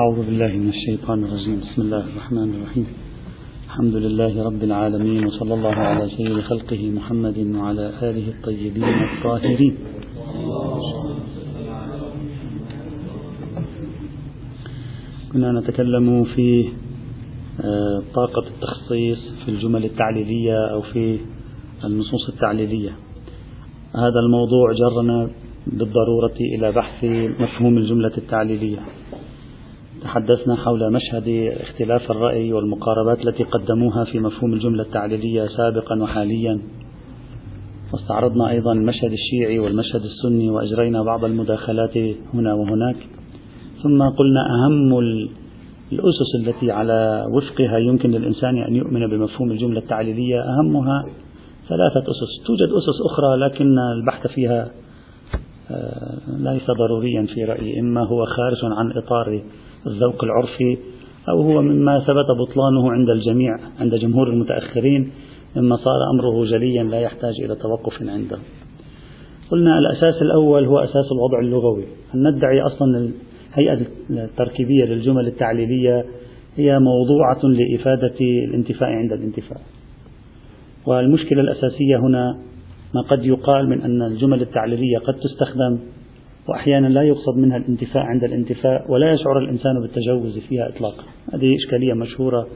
[0.00, 1.60] أعوذ بالله من الشيطان الرجيم.
[1.60, 2.86] بسم الله الرحمن الرحيم.
[3.64, 9.74] الحمد لله رب العالمين وصلى الله على سيد خلقه محمد وعلى آله الطيبين الطاهرين.
[15.32, 16.68] كنا نتكلم في
[17.64, 21.18] آه، طاقة التخصيص في الجمل التعليلية أو في
[21.84, 22.92] النصوص التعليلية.
[23.94, 25.30] هذا الموضوع جرنا
[25.66, 27.04] بالضرورة إلى بحث
[27.40, 28.80] مفهوم الجملة التعليلية.
[30.02, 36.60] تحدثنا حول مشهد اختلاف الرأي والمقاربات التي قدموها في مفهوم الجملة التعليلية سابقا وحاليا.
[37.92, 41.96] واستعرضنا أيضا المشهد الشيعي والمشهد السني وأجرينا بعض المداخلات
[42.34, 42.96] هنا وهناك.
[43.82, 44.98] ثم قلنا أهم
[45.92, 51.04] الأسس التي على وفقها يمكن للإنسان أن يؤمن بمفهوم الجملة التعليلية أهمها
[51.68, 52.46] ثلاثة أسس.
[52.46, 54.70] توجد أسس أخرى لكن البحث فيها
[55.70, 59.42] آه، ليس ضروريا في رأيي إما هو خارج عن إطار
[59.86, 60.78] الذوق العرفي
[61.28, 65.10] أو هو مما ثبت بطلانه عند الجميع عند جمهور المتأخرين
[65.56, 68.38] مما صار أمره جليا لا يحتاج إلى توقف عنده.
[69.50, 71.84] قلنا الأساس الأول هو أساس الوضع اللغوي.
[72.14, 73.10] أن ندعي أصلا
[73.56, 76.04] الهيئة التركيبية للجمل التعليلية
[76.56, 79.60] هي موضوعة لإفادة الانتفاء عند الانتفاء
[80.86, 82.38] والمشكلة الأساسية هنا
[82.94, 85.78] ما قد يقال من أن الجمل التعليلية قد تستخدم
[86.50, 91.02] وأحيانا لا يقصد منها الانتفاء عند الانتفاء ولا يشعر الإنسان بالتجوز فيها إطلاقا.
[91.34, 92.46] هذه إشكالية مشهورة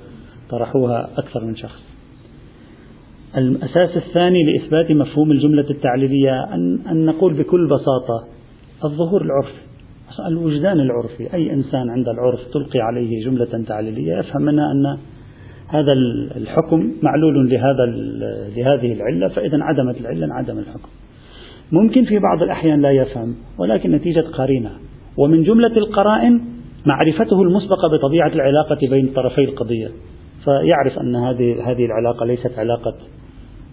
[0.51, 1.83] طرحوها أكثر من شخص.
[3.37, 8.27] الأساس الثاني لإثبات مفهوم الجملة التعليلية أن, أن نقول بكل بساطة
[8.85, 9.65] الظهور العرفي
[10.29, 11.35] الوجدان العرفي.
[11.35, 14.99] أي إنسان عند العرف تلقي عليه جملة تعليلية يفهم منها أن
[15.69, 15.93] هذا
[16.37, 17.87] الحكم معلول لهذا
[18.57, 20.89] لهذه العلة فإذا انعدمت العلة انعدم الحكم.
[21.73, 24.71] ممكن في بعض الأحيان لا يفهم ولكن نتيجة قرينة.
[25.17, 26.41] ومن جملة القرائن
[26.87, 29.89] معرفته المسبقة بطبيعة العلاقة بين طرفي القضية.
[30.45, 32.95] فيعرف أن هذه هذه العلاقة ليست علاقة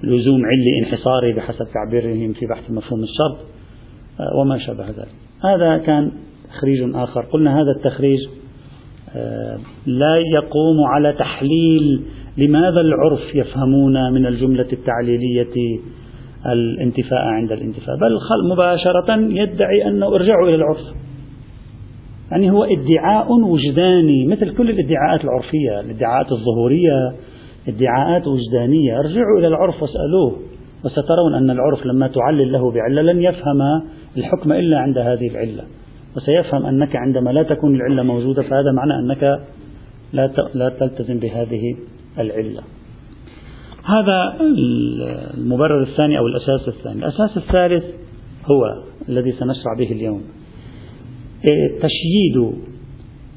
[0.03, 3.37] لزوم علي انحصاري بحسب تعبيرهم في بحث مفهوم الشرط.
[4.19, 5.15] آه، وما شابه ذلك.
[5.43, 6.11] هذا كان
[6.49, 7.21] تخريج آخر.
[7.21, 8.19] قلنا هذا التخريج
[9.15, 12.01] آه، لا يقوم على تحليل
[12.37, 15.79] لماذا العرف يفهمون من الجملة التعليلية
[16.45, 17.95] الانتفاء عند الانتفاء.
[17.95, 18.19] بل
[18.51, 20.79] مباشرة يدعي أنه ارجعوا إلى العرف.
[22.31, 27.13] يعني هو ادعاء وجداني مثل كل الادعاءات العرفية الادعاءات الظهورية
[27.67, 28.99] ادعاءات وجدانية.
[28.99, 30.37] ارجعوا إلى العرف واسألوه.
[30.85, 33.61] وسترون أن العرف لما تعلل له بعلة لن يفهم
[34.17, 35.63] الحكم إلا عند هذه العلة.
[36.17, 39.39] وسيفهم أنك عندما لا تكون العلة موجودة فهذا معنى أنك
[40.13, 41.75] لا لا تلتزم بهذه
[42.19, 42.61] العلة.
[43.83, 44.37] هذا
[45.37, 47.83] المبرر الثاني أو الأساس الثاني، الأساس الثالث
[48.45, 50.21] هو الذي سنشرع به اليوم.
[51.81, 52.53] تشييد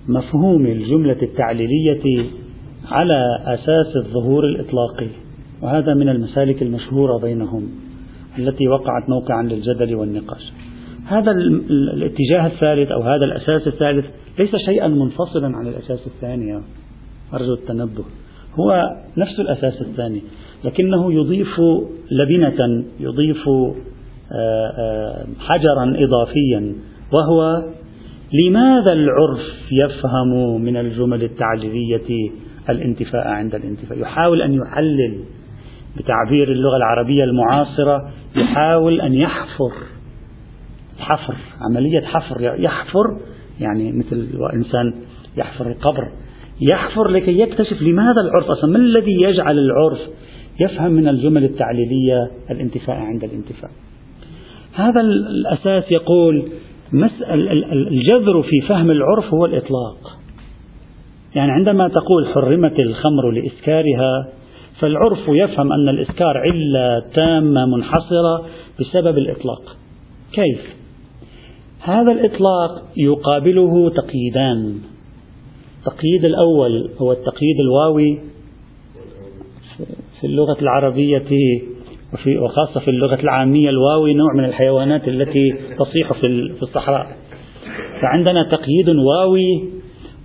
[0.09, 2.25] مفهوم الجملة التعليلية
[2.91, 5.09] على أساس الظهور الإطلاقي،
[5.63, 7.69] وهذا من المسالك المشهورة بينهم
[8.39, 10.53] التي وقعت موقعا للجدل والنقاش.
[11.07, 11.31] هذا
[11.71, 14.05] الاتجاه الثالث أو هذا الأساس الثالث
[14.39, 16.61] ليس شيئا منفصلا عن الأساس الثاني
[17.35, 18.05] أرجو التنبه
[18.55, 20.23] هو نفس الأساس الثاني
[20.65, 21.61] لكنه يضيف
[22.11, 26.75] لبنة يضيف آه، آه، حجرا إضافيا
[27.13, 27.63] وهو
[28.33, 32.31] لماذا العرف يفهم من الجمل التعجيزية
[32.69, 35.21] الانتفاء عند الانتفاء؟ يحاول أن يحلل
[35.97, 39.73] بتعبير اللغة العربية المعاصرة يحاول أن يحفر
[40.99, 43.19] حفر عملية حفر يحفر
[43.61, 44.95] يعني مثل إنسان
[45.37, 46.13] يحفر القبر.
[46.61, 50.01] يحفر لكي يكتشف لماذا العرف أصلا؟ ما الذي يجعل العرف
[50.61, 53.71] يفهم من الجمل التعليلية الانتفاء عند الانتفاء
[54.75, 56.49] هذا الأساس يقول
[57.73, 60.19] الجذر في فهم العرف هو الإطلاق.
[61.35, 64.29] يعني عندما تقول حرمت الخمر لإسكارها
[64.81, 68.47] فالعرف يفهم أن الإسكار علة تامة منحصرة
[68.81, 69.77] بسبب الإطلاق.
[70.33, 70.75] كيف؟
[71.81, 74.79] هذا الإطلاق يقابله تقييدان.
[75.87, 78.19] التقييد الأول هو التقييد الواوي
[80.21, 81.25] في اللغة العربية
[82.13, 87.17] وفي وخاصة في اللغة العامية الواوي نوع من الحيوانات التي تصيح في الصحراء.
[88.03, 89.65] فعندنا تقييد واوي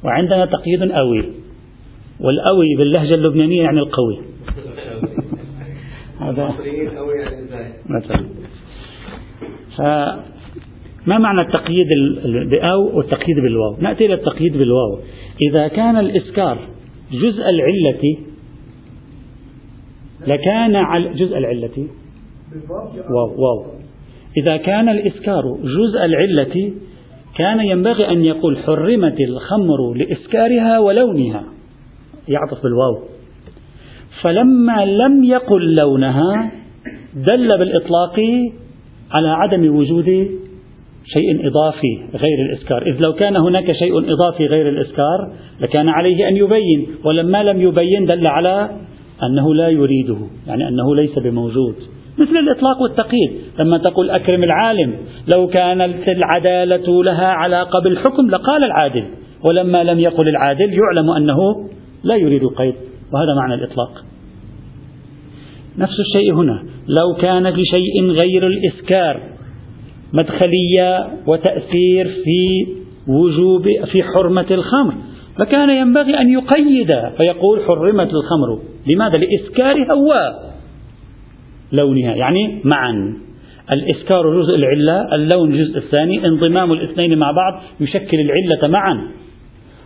[0.03, 1.23] وعندنا تقييد أوي.
[2.19, 4.19] والأوي باللهجة اللبنانية يعني القوي.
[6.21, 6.53] هذا
[7.89, 8.25] مثلا.
[11.09, 11.87] ما معنى التقييد
[12.51, 14.99] بأو والتقييد بالواو؟ نأتي إلى التقييد بالواو.
[15.49, 16.57] إذا كان الإسكار
[17.11, 18.17] جزء العلة
[20.27, 21.87] لكان على جزء العلة.
[23.09, 23.65] واو واو.
[24.37, 26.73] إذا كان الإسكار جزء العلة
[27.37, 31.43] كان ينبغي أن يقول حرمت الخمر لإسكارها ولونها.
[32.27, 33.03] يعطف بالواو.
[34.21, 36.51] فلما لم يقل لونها
[37.15, 38.19] دل بالإطلاق
[39.11, 40.29] على عدم وجود
[41.13, 46.37] شيء إضافي غير الإسكار إذ لو كان هناك شيء إضافي غير الإسكار لكان عليه أن
[46.37, 48.69] يبين ولما لم يبين دل على
[49.23, 50.17] أنه لا يريده
[50.47, 51.75] يعني أنه ليس بموجود.
[52.17, 53.31] مثل الإطلاق والتقييد.
[53.59, 54.93] لما تقول أكرم العالم
[55.35, 59.03] لو كانت العدالة لها علاقة بالحكم لقال العادل
[59.49, 61.37] ولما لم يقل العادل يعلم أنه
[62.03, 62.75] لا يريد القيد.
[63.13, 63.91] وهذا معنى الإطلاق.
[65.77, 66.63] نفس الشيء هنا.
[66.87, 69.38] لو كان لشيء غير الإسكار
[70.13, 72.67] مدخلية وتأثير في
[73.07, 74.93] وجوب في حرمة الخمر.
[75.39, 76.89] فكان ينبغي أن يقيد
[77.21, 78.59] فيقول حرمت الخمر.
[78.87, 79.93] لماذا؟ لإسكارها
[81.73, 83.17] ولونها يعني معا.
[83.71, 89.07] الإسكار جزء العلة اللون الجزء الثاني انضمام الاثنين مع بعض يشكل العلة معا.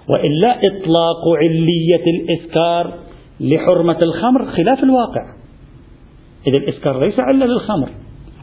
[0.10, 2.94] وإلا إطلاق علية الإسكار
[3.40, 5.22] لحرمة الخمر خلاف الواقع.
[6.48, 7.90] إذا الإسكار ليس علة للخمر.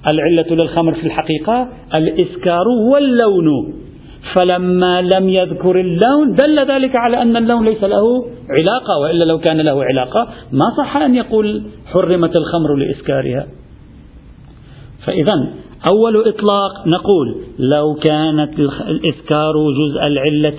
[0.06, 3.74] العلة للخمر في الحقيقة الإسكار واللون.
[4.34, 8.24] فلما لم يذكر اللون دل ذلك على أن اللون ليس له
[8.60, 13.46] علاقة وإلا لو كان له علاقة ما صح أن يقول حرمت الخمر لإسكارها.
[15.06, 15.34] فإذا
[15.92, 18.58] أول إطلاق نقول لو كانت
[18.88, 20.58] الإسكار جزء العلة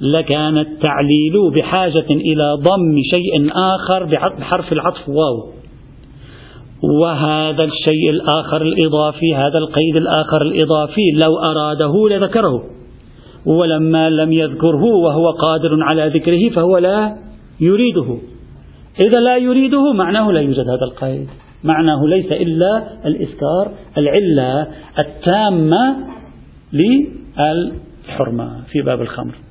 [0.00, 5.57] لكان التعليل بحاجة إلى ضم شيء آخر بحرف العطف واو.
[6.82, 12.64] وهذا الشيء الآخر الإضافي هذا القيد الآخر الإضافي لو أراده لذكره.
[13.46, 17.16] ولما لم يذكره وهو قادر على ذكره فهو لا
[17.60, 18.18] يريده.
[19.06, 21.28] إذا لا يريده معناه لا يوجد هذا القيد.
[21.64, 24.66] معناه ليس إلا الإسكار العلة
[24.98, 25.96] التامة
[27.38, 29.47] للحرمة في باب الخمر.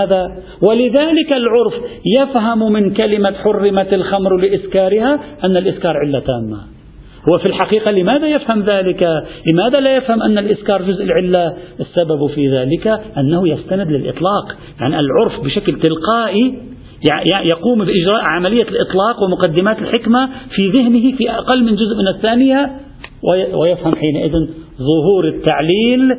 [0.00, 0.36] هذا.
[0.68, 1.74] ولذلك العرف
[2.20, 6.58] يفهم من كلمة حرمت الخمر لإسكارها أن الإسكار علة تامة.
[7.32, 9.08] هو في الحقيقة لماذا يفهم ذلك؟
[9.52, 14.56] لماذا لا يفهم أن الإسكار جزء العلة؟ السبب في ذلك أنه يستند للإطلاق.
[14.80, 16.54] يعني العرف بشكل تلقائي
[17.52, 22.70] يقوم بإجراء عملية الإطلاق ومقدمات الحكمة في ذهنه في أقل من جزء من الثانية
[23.54, 24.32] ويفهم حينئذ
[24.78, 26.14] ظهور التعليل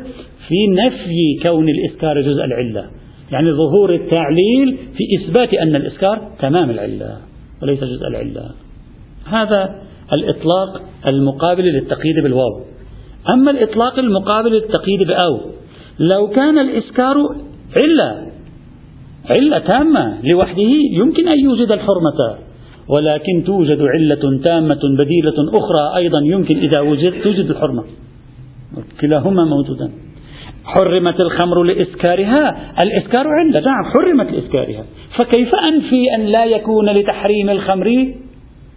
[0.48, 2.97] في نفي كون الإسكار جزء العلة.
[3.32, 7.18] يعني ظهور التعليل في إثبات أن الإسكار تمام العلة
[7.62, 8.52] وليس جزء العلة.
[9.26, 9.82] هذا
[10.18, 12.62] الإطلاق المقابل للتقييد بالواو.
[13.30, 15.40] أما الإطلاق المقابل للتقييد بأو
[16.00, 17.16] لو كان الإسكار
[17.84, 18.28] علة
[19.40, 22.38] علة تامة لوحده يمكن أن يوجد الحرمة
[22.90, 27.84] ولكن توجد علة تامة بديلة أخرى أيضا يمكن إذا وجد توجد الحرمة.
[29.02, 29.92] كلاهما موجودان.
[30.68, 34.84] حرمت الخمر لإسكارها؟ الإسكار علة نعم حرمت لإسكارها.
[35.18, 38.14] فكيف أنفي أن لا يكون لتحريم الخمر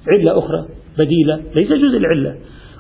[0.09, 0.65] علة أخرى؟
[0.99, 2.35] بديلة ليس جزء العلة.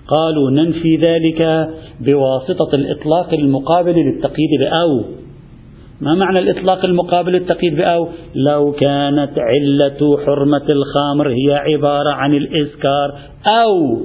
[0.09, 1.69] قالوا ننفي ذلك
[2.01, 5.05] بواسطة الإطلاق المقابل للتقييد بأو.
[6.01, 13.19] ما معنى الإطلاق المقابل للتقييد بأو؟ لو كانت علة حرمة الخمر هي عبارة عن الإسكار
[13.53, 14.01] أو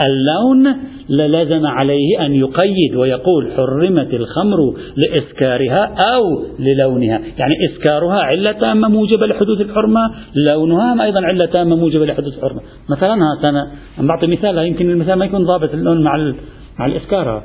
[0.00, 0.76] اللون
[1.08, 4.58] للزم عليه أن يقيد ويقول حرمت الخمر
[4.96, 7.20] لإسكارها أو للونها.
[7.38, 10.00] يعني إسكارها علة تامة موجبة لحدوث الحرمة
[10.46, 12.60] لونها أيضا علة تامة موجبة لحدوث الحرمة.
[12.90, 16.32] مثلا أنا عم بعطي مثال يمكن المثال ما يكون ضابط اللون مع
[16.78, 17.42] مع الإسكار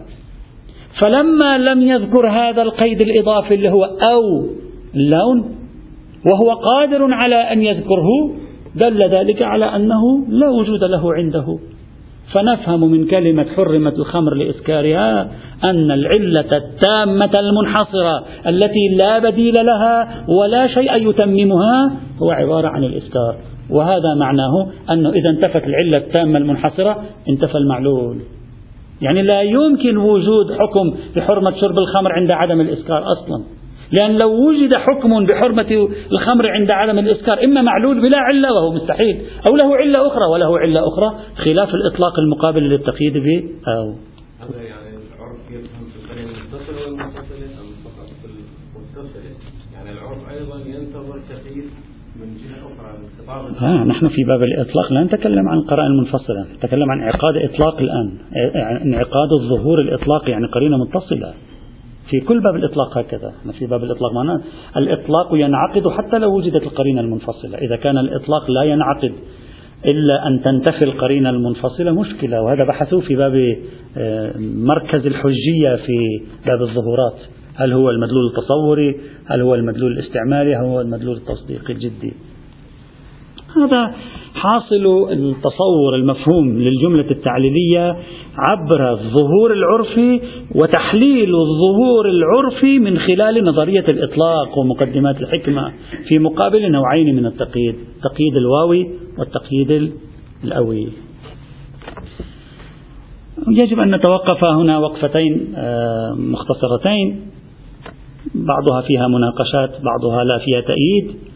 [1.01, 4.46] فلما لم يذكر هذا القيد الإضافي اللي هو أو
[4.96, 5.56] اللون
[6.32, 8.08] وهو قادر على أن يذكره
[8.75, 11.60] دل ذلك على أنه لا وجود له عنده.
[12.34, 15.22] فنفهم من كلمة حرمت الخمر لإسكارها
[15.70, 21.92] أن العلة التامة المنحصرة التي لا بديل لها ولا شيء يتممها
[22.22, 23.36] هو عبارة عن الإسكار
[23.70, 28.18] وهذا معناه أنه إذا انتفت العلة التامة المنحصرة انتفى المعلول.
[29.02, 33.44] يعني لا يمكن وجود حكم بحرمة شرب الخمر عند عدم الإسكار أصلا.
[33.91, 39.22] لأن لو وجد حكم بحرمة الخمر عند عدم الإسكار إما معلول بلا علة وهو مستحيل
[39.50, 43.94] أو له علة أخرى وله علة أخرى خلاف الإطلاق المقابل للتقييد به أو
[44.39, 44.98] هذا يعني
[49.74, 49.89] يعني
[53.60, 57.77] أخرى آه نحن في باب الإطلاق لا نتكلم عن القرائن المنفصلة نتكلم عن انعقاد إطلاق
[57.79, 58.17] الآن
[58.86, 61.34] إنعقاد الظهور الإطلاق يعني قرينة متصلة.
[62.10, 63.34] في كل باب الإطلاق هكذا.
[63.60, 64.42] في باب الإطلاق معناه
[64.78, 67.58] الإطلاق ينعقد حتى لو وجدت القرينة المنفصلة.
[67.58, 69.14] إذا كان الإطلاق لا ينعقد
[69.86, 73.58] إلا أن تنتفي القرينة المنفصلة مشكلة وهذا بحثوه في باب
[73.98, 75.98] آه، مركز الحجية في
[76.46, 77.18] باب الظهورات.
[77.56, 78.96] هل هو المدلول التصوري؟
[79.26, 82.14] هل هو المدلول الاستعماري؟ هل هو المدلول التصديقي الجدي؟
[83.56, 83.96] هذا
[84.38, 87.98] حاصل التصور المفهوم للجملة التعليلية
[88.38, 90.22] عبر الظهور العرفي
[90.56, 95.74] وتحليل الظهور العرفي من خلال نظرية الإطلاق ومقدمات الحكمة
[96.08, 98.89] في مقابل نوعين من التقييد التقييد الواوي
[99.20, 99.91] والتقييد
[100.44, 100.88] الأوي.
[103.48, 107.22] يجب أن نتوقف هنا وقفتين آه، مختصرتين.
[108.36, 111.27] بعضها فيها مناقشات بعضها لا فيها تأييد.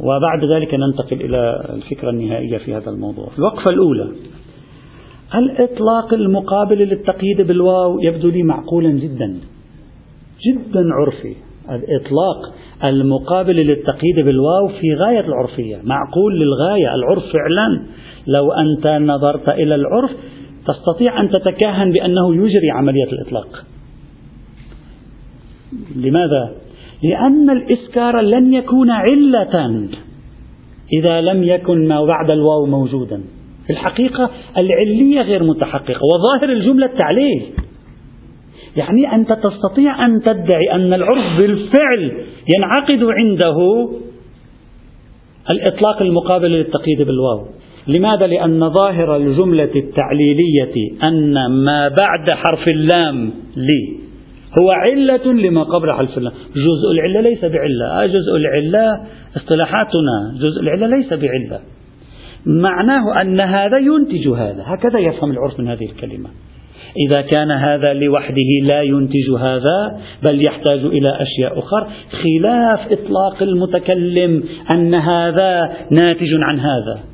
[0.00, 3.28] وبعد ذلك ننتقل إلى الفكرة النهائية في هذا الموضوع.
[3.38, 4.08] الوقفة الأولى.
[5.34, 9.40] الإطلاق المقابل للتقييد بالواو يبدو لي معقولا جدا.
[10.48, 11.36] جدا عرفي.
[11.70, 12.54] الإطلاق
[12.84, 15.80] المقابل للتقييد بالواو في غاية العرفية.
[15.84, 16.94] معقول للغاية.
[16.94, 17.86] العرف فعلا.
[18.26, 20.10] لو أنت نظرت إلى العرف
[20.66, 23.64] تستطيع أن تتكهن بأنه يجري عملية الإطلاق.
[25.96, 26.50] لماذا؟
[27.02, 29.88] لأن الإسكار لن يكون علة.
[30.92, 33.22] إذا لم يكن ما بعد الواو موجودا.
[33.66, 37.42] في الحقيقة العلية غير متحققة وظاهر الجملة التعليل.
[38.76, 42.12] يعني أنت تستطيع أن تدعي أن العرف بالفعل
[42.56, 43.88] ينعقد عنده
[45.52, 47.46] الإطلاق المقابل للتقييد بالواو.
[47.86, 53.99] لماذا؟ لأن ظاهر الجملة التعليلية أن ما بعد حرف اللام لي
[54.58, 58.02] هو علة لما قبل حرف اللام جزء العلة ليس بعلة.
[58.02, 60.34] آه جزء العلة اصطلاحاتنا.
[60.40, 61.60] جزء العلة ليس بعلة.
[62.46, 64.62] معناه أن هذا ينتج هذا.
[64.66, 66.28] هكذا يفهم العرف من هذه الكلمة.
[67.08, 74.42] إذا كان هذا لوحده لا ينتج هذا بل يحتاج إلى أشياء أخرى خلاف إطلاق المتكلم
[74.74, 77.09] أن هذا ناتج عن هذا.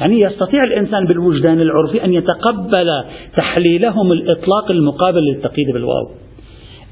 [0.00, 3.04] يعني يستطيع الإنسان بالوجدان العرفي أن يتقبل
[3.36, 6.10] تحليلهم الإطلاق المقابل للتقييد بالواو.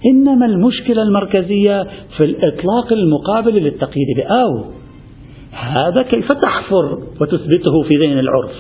[0.07, 4.65] إنما المشكلة المركزية في الإطلاق المقابل للتقييد بأو.
[5.53, 8.53] هذا كيف تحفر وتثبته في ذهن العرف؟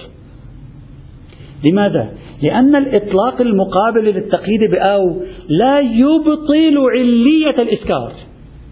[1.70, 2.08] لماذا؟
[2.42, 8.12] لأن الإطلاق المقابل للتقييد بأو لا يبطل علية الإسكار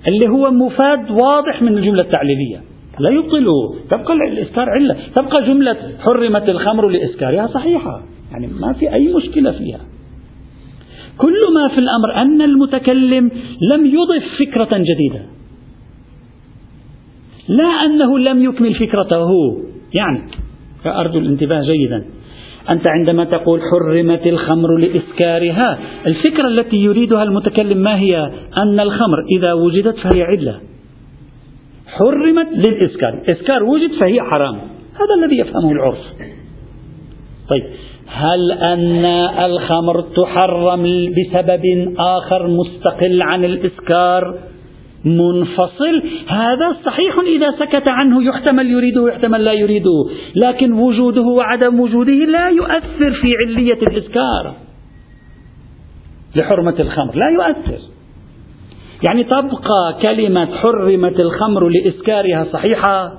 [0.08, 2.71] اللي هو مفاد واضح من الجملة التعليلية.
[3.02, 4.96] لا يبطله تبقى الإسكار علة.
[5.14, 8.02] تبقى جملة حرمت الخمر لإسكارها صحيحة.
[8.32, 9.80] يعني ما في أي مشكلة فيها.
[11.18, 13.30] كل ما في الأمر أن المتكلم
[13.72, 15.22] لم يضف فكرة جديدة.
[17.48, 19.30] لا أنه لم يكمل فكرته.
[19.94, 20.20] يعني
[20.86, 22.04] أرجو الانتباه جيدا.
[22.74, 29.52] أنت عندما تقول حرمت الخمر لإسكارها الفكرة التي يريدها المتكلم ما هي؟ أن الخمر إذا
[29.52, 30.60] وجدت فهي علة
[31.98, 34.54] حرمت للإسكار إسكار وجد فهي حرام.
[34.94, 35.98] هذا الذي يفهمه العرف.
[37.50, 37.64] طيب.
[38.06, 39.04] هل أن
[39.44, 44.38] الخمر تحرم بسبب آخر مستقل عن الإسكار؟
[45.04, 46.02] منفصل.
[46.28, 48.24] هذا صحيح إذا سكت عنه.
[48.24, 50.10] يحتمل يريده ويحتمل لا يريده.
[50.36, 54.54] لكن وجوده وعدم وجوده لا يؤثر في علية الإسكار.
[56.36, 57.14] لحرمة الخمر.
[57.14, 57.91] لا يؤثر.
[59.08, 63.12] يعني تبقى كلمة حرمت الخمر لإسكارها صحيحة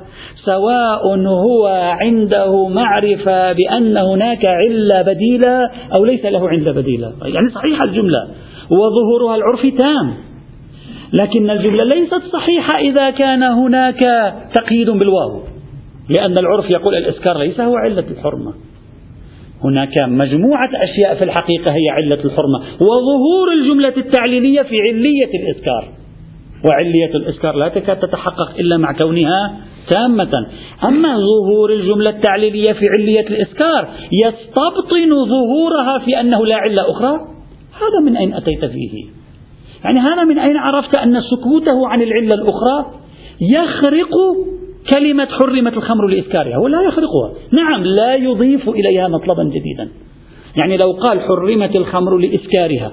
[0.46, 1.68] سواء هو
[2.02, 7.14] عنده معرفة بأن هناك علة بديلة أو ليس له علة بديلة.
[7.22, 8.28] يعني صحيحة الجملة.
[8.70, 10.14] وظهورها العرفي تام.
[11.14, 14.00] لكن الجملة ليست صحيحة إذا كان هناك
[14.56, 15.42] تقييد بالواو
[16.10, 18.54] لأن العرف يقول الإسكار ليس هو علة الحرمة.
[19.64, 25.88] هناك مجموعة أشياء في الحقيقة هي علة الحرمة وظهور الجملة التعليلية في علية الإسكار
[26.70, 29.58] وعلية الإسكار لا تكاد تتحقق إلا مع كونها
[29.90, 30.32] تامة.
[30.84, 37.14] أما ظهور الجملة التعليلية في علية الإسكار يستبطن ظهورها في أنه لا علة أخرى؟
[37.74, 39.06] هذا من أين أتيت فيه؟
[39.84, 42.86] يعني هذا من أين عرفت أن سكوته عن العلة الأخرى
[43.42, 44.12] يخرق
[44.94, 47.34] كلمة حرمت الخمر لإسكارها هو لا يخرقها.
[47.52, 49.90] نعم لا يضيف إليها مطلبا جديدا.
[50.62, 52.92] يعني لو قال حرمت الخمر لإسكارها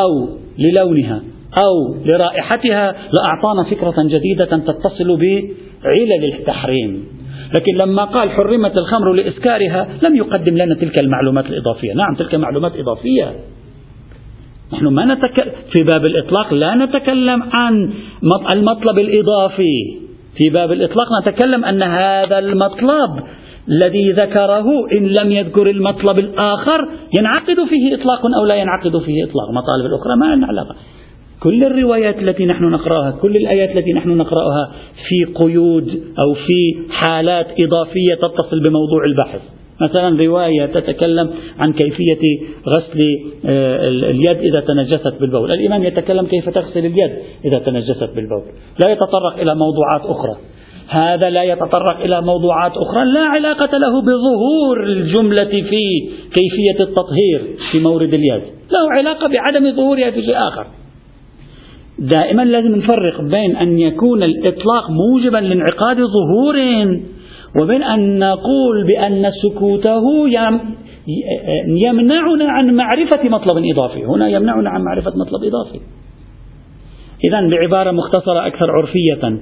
[0.00, 0.28] أو
[0.58, 1.22] للونها
[1.64, 7.04] أو لرائحتها لأعطانا فكرة جديدة تتصل بعلل التحريم.
[7.56, 11.92] لكن لما قال حرمت الخمر لإسكارها لم يقدم لنا تلك المعلومات الإضافية.
[11.92, 13.32] نعم تلك معلومات إضافية.
[14.72, 17.92] نحن ما نتكلم في باب الإطلاق لا نتكلم عن
[18.50, 20.03] المطلب الإضافي.
[20.36, 23.24] في باب الإطلاق نتكلم أن هذا المطلب
[23.68, 26.88] الذي ذكره إن لم يذكر المطلب الآخر
[27.18, 29.50] ينعقد فيه إطلاق أو لا ينعقد فيه إطلاق.
[29.50, 30.76] مطالب الأخرى ما لنا علاقة.
[31.40, 34.72] كل الروايات التي نحن نقرأها كل الآيات التي نحن نقرأها
[35.08, 35.88] في قيود
[36.18, 39.40] أو في حالات إضافية تتصل بموضوع البحث.
[39.80, 43.00] مثلا رواية تتكلم عن كيفية غسل
[43.46, 45.52] آه، اليد إذا تنجست بالبول.
[45.52, 47.10] الإمام يتكلم كيف تغسل اليد
[47.44, 48.42] إذا تنجست بالبول.
[48.84, 50.36] لا يتطرق إلى موضوعات أخرى.
[50.88, 53.04] هذا لا يتطرق إلى موضوعات أخرى.
[53.04, 55.82] لا علاقة له بظهور الجملة في
[56.34, 58.42] كيفية التطهير في مورد اليد.
[58.70, 60.66] له علاقة بعدم ظهورها في شيء آخر.
[61.98, 66.56] دائما لازم نفرق بين أن يكون الإطلاق موجبا لانعقاد ظهور
[67.60, 70.02] وبين أن نقول بأن سكوته
[71.66, 74.04] يمنعنا عن معرفة مطلب إضافي.
[74.04, 75.80] هنا يمنعنا عن معرفة مطلب إضافي.
[77.28, 79.38] إذا بعبارة مختصرة أكثر عرفية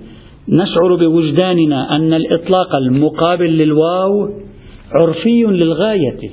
[0.48, 4.28] نشعر بوجداننا أن الإطلاق المقابل للواو
[5.00, 6.18] عرفي للغاية.
[6.20, 6.30] لأن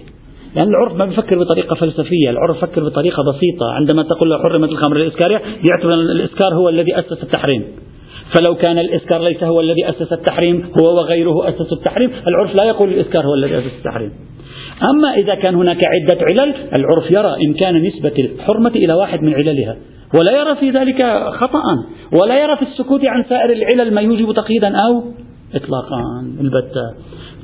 [0.55, 3.71] يعني العرف ما بيفكر بطريقة فلسفية العرف يفكر بطريقة بسيطة.
[3.71, 7.63] عندما تقول له حرمت الخمر الإسكارية يعتبر الإسكار هو الذي أسس التحريم.
[8.33, 12.11] فلو كان الإسكار ليس هو الذي أسس التحريم هو وغيره أسس التحريم.
[12.29, 14.11] العرف لا يقول الإسكار هو الذي أسس التحريم.
[14.83, 19.77] أما إذا كان هناك عدة علل العرف يرى إمكان نسبة الحرمة إلى واحد من عللها
[20.19, 21.63] ولا يرى في ذلك خطأ
[22.21, 25.03] ولا يرى في السكوت عن سائر العلل ما يوجب تقييدا أو
[25.55, 26.01] إطلاقا.
[26.41, 26.93] البتة.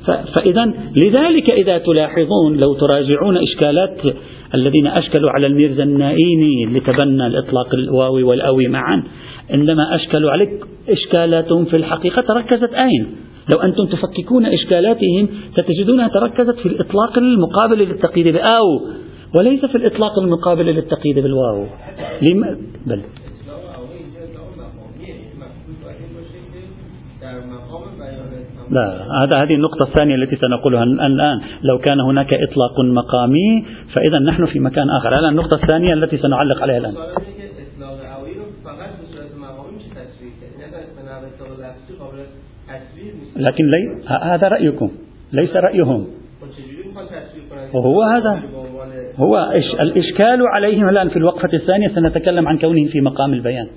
[0.05, 0.73] فإذا
[1.05, 4.15] لذلك إذا تلاحظون لو تراجعون إشكالات
[4.55, 9.03] الذين أشكلوا على الميرزا النائيني اللي تبنى الإطلاق الواوي والأوي معا
[9.49, 10.49] عندما أشكلوا عليك
[10.89, 13.15] إشكالاتهم في الحقيقة تركزت أين؟
[13.53, 18.81] لو أنتم تفككون إشكالاتهم ستجدونها تركزت في الإطلاق المقابل للتقييد بأو
[19.37, 21.65] وليس في الإطلاق المقابل للتقييد بالواو.
[22.21, 23.01] لما بل.
[28.71, 34.45] لا هذا هذه النقطة الثانية التي سنقولها الآن لو كان هناك إطلاق مقامي فإذا نحن
[34.45, 35.19] في مكان آخر.
[35.19, 36.93] الآن النقطة الثانية التي سنعلق عليها الآن.
[43.35, 44.89] لكن لي هذا رأيكم.
[45.33, 46.07] ليس رأيهم.
[47.73, 48.31] وهو هذا.
[49.17, 53.67] هو الإشكال عليهم الآن في الوقفة الثانية سنتكلم عن كونهم في مقام البيان.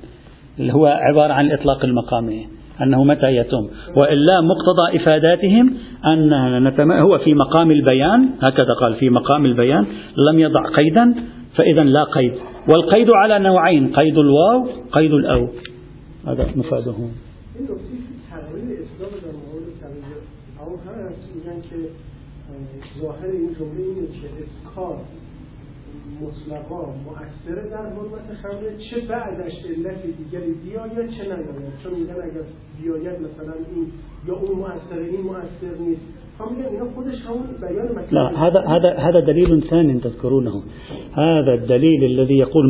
[0.58, 2.46] اللي هو عبارة عن الإطلاق المقامي
[2.82, 3.68] أنه متى يتم.
[3.96, 5.74] وإلا مقتضى إفاداتهم
[6.06, 6.32] أن
[6.90, 9.86] هو في مقام البيان هكذا قال في مقام البيان
[10.32, 11.14] لم يضع قيدا.
[11.58, 12.34] فإذا لا قيد.
[12.68, 15.48] والقيد على نوعين قيد الواو قيد الأو.
[16.26, 16.94] هذا مفاده.
[23.02, 24.98] ظاهر این جملة اینه که اسکار
[26.22, 32.44] مطلقا مؤثره در حرمت خمر چه بعدش علت دیگری بیاید چه نیاید؟ چون میگن اگر
[32.82, 33.86] بیاید مثلا این
[34.28, 36.02] یا اون مؤثره این مؤثر نیست.
[38.10, 40.62] لا هذا هذا هذا دليل ثاني تذكرونه.
[41.12, 42.64] هذا الدليل الذي يقول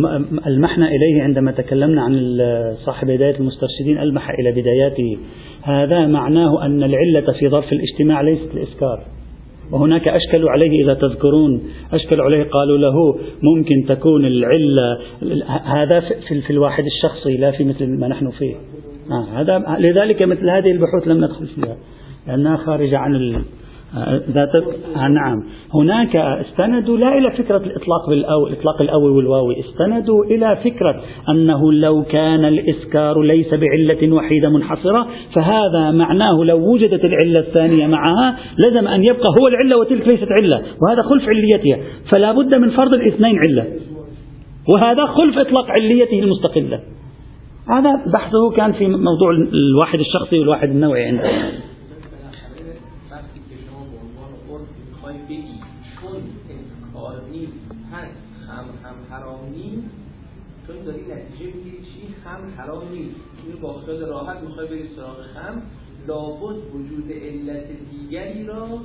[0.46, 2.38] المحنا إليه عندما تكلمنا عن
[2.84, 5.18] صاحب بدايه المسترشدين المح إلى بداياته.
[5.62, 9.17] هذا معناه أن العلة في ظرف الاجتماع ليست الاسكار
[9.72, 14.98] وهناك أشكلوا عليه إذا تذكرون أشكلوا عليه قالوا له ممكن تكون العلة
[15.64, 18.54] هذا في, في الواحد الشخصي لا في مثل ما نحن فيه.
[19.10, 21.76] آه هذا لذلك مثل هذه البحوث لم ندخل فيها
[22.26, 23.14] لأنها خارجة عن
[24.30, 24.54] ذات
[24.96, 25.42] آه، نعم.
[25.74, 32.02] هناك استندوا لا إلى فكرة الإطلاق بالأو الإطلاق الأول والواوي استندوا إلى فكرة أنه لو
[32.02, 39.04] كان الإسكار ليس بعلة وحيدة منحصرة فهذا معناه لو وجدت العلة الثانية معها لزم أن
[39.04, 41.78] يبقى هو العلة وتلك ليست علة وهذا خلف عليتها
[42.10, 43.66] فلا بد من فرض الاثنين علة.
[44.68, 46.80] وهذا خلف إطلاق عليته المستقلة.
[47.68, 51.67] هذا بحثه كان في موضوع الواحد الشخصي والواحد النوعي عندنا.
[62.56, 63.16] حرام نیست.
[63.46, 65.62] این با خیال راحت می‌خوای بری سراغ خم.
[66.08, 68.78] لابد وجود علت دیگری را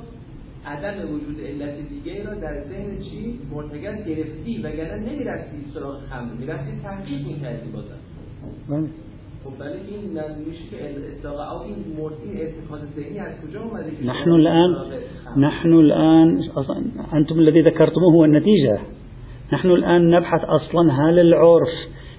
[0.66, 4.58] عدم وجود علت دیگری را در ذهن چی؟ مرتکز گرفتی.
[4.58, 6.30] وگرنه نمی‌رفتی سراغ خم.
[6.38, 7.98] می‌رفتی تحقیق می‌کردی بازم
[8.68, 8.88] بله.
[9.44, 10.14] خب این
[10.70, 10.76] که
[11.18, 14.76] اطلاق او این مرتین اتخاذ ذهنی از کجا اومده نحن الان
[15.36, 16.42] نحن الان
[17.12, 18.78] انتم الذي ذكرتموه هو النتيجه
[19.52, 21.68] نحن الان نبحث اصلا هل العرف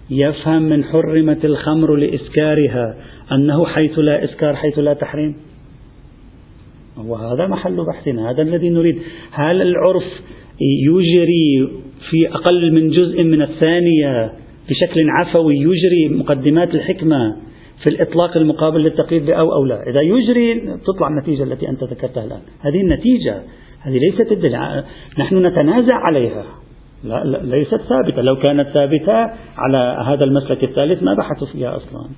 [0.10, 2.96] يفهم من حرمت الخمر لإسكارها
[3.32, 5.36] أنه حيث لا إسكار حيث لا تحريم.
[6.98, 9.02] وهذا محل بحثنا هذا الذي نريد.
[9.32, 10.04] هل العرف
[10.62, 11.70] يجري
[12.10, 14.32] في أقل من جزء من الثانية
[14.70, 17.36] بشكل عفوي يجري مقدمات الحكمة
[17.84, 22.42] في الإطلاق المقابل للتقييد بأو أو لا؟ إذا يجري تطلع النتيجة التي أنت ذكرتها الآن.
[22.60, 23.42] هذه النتيجة
[23.82, 24.84] هذه ليست الدلع
[25.20, 26.46] نحن نتنازع عليها.
[27.06, 28.22] لا, لا ليست ثابتة.
[28.22, 32.10] لو كانت ثابتة على هذا المسلك الثالث ما بحثوا فيها أصلا.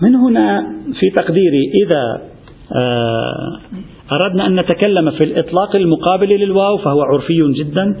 [0.00, 2.22] من هنا في تقديري إذا
[2.76, 3.60] آه
[4.12, 7.96] أردنا أن نتكلم في الإطلاق المقابل للواو فهو عرفي جدا.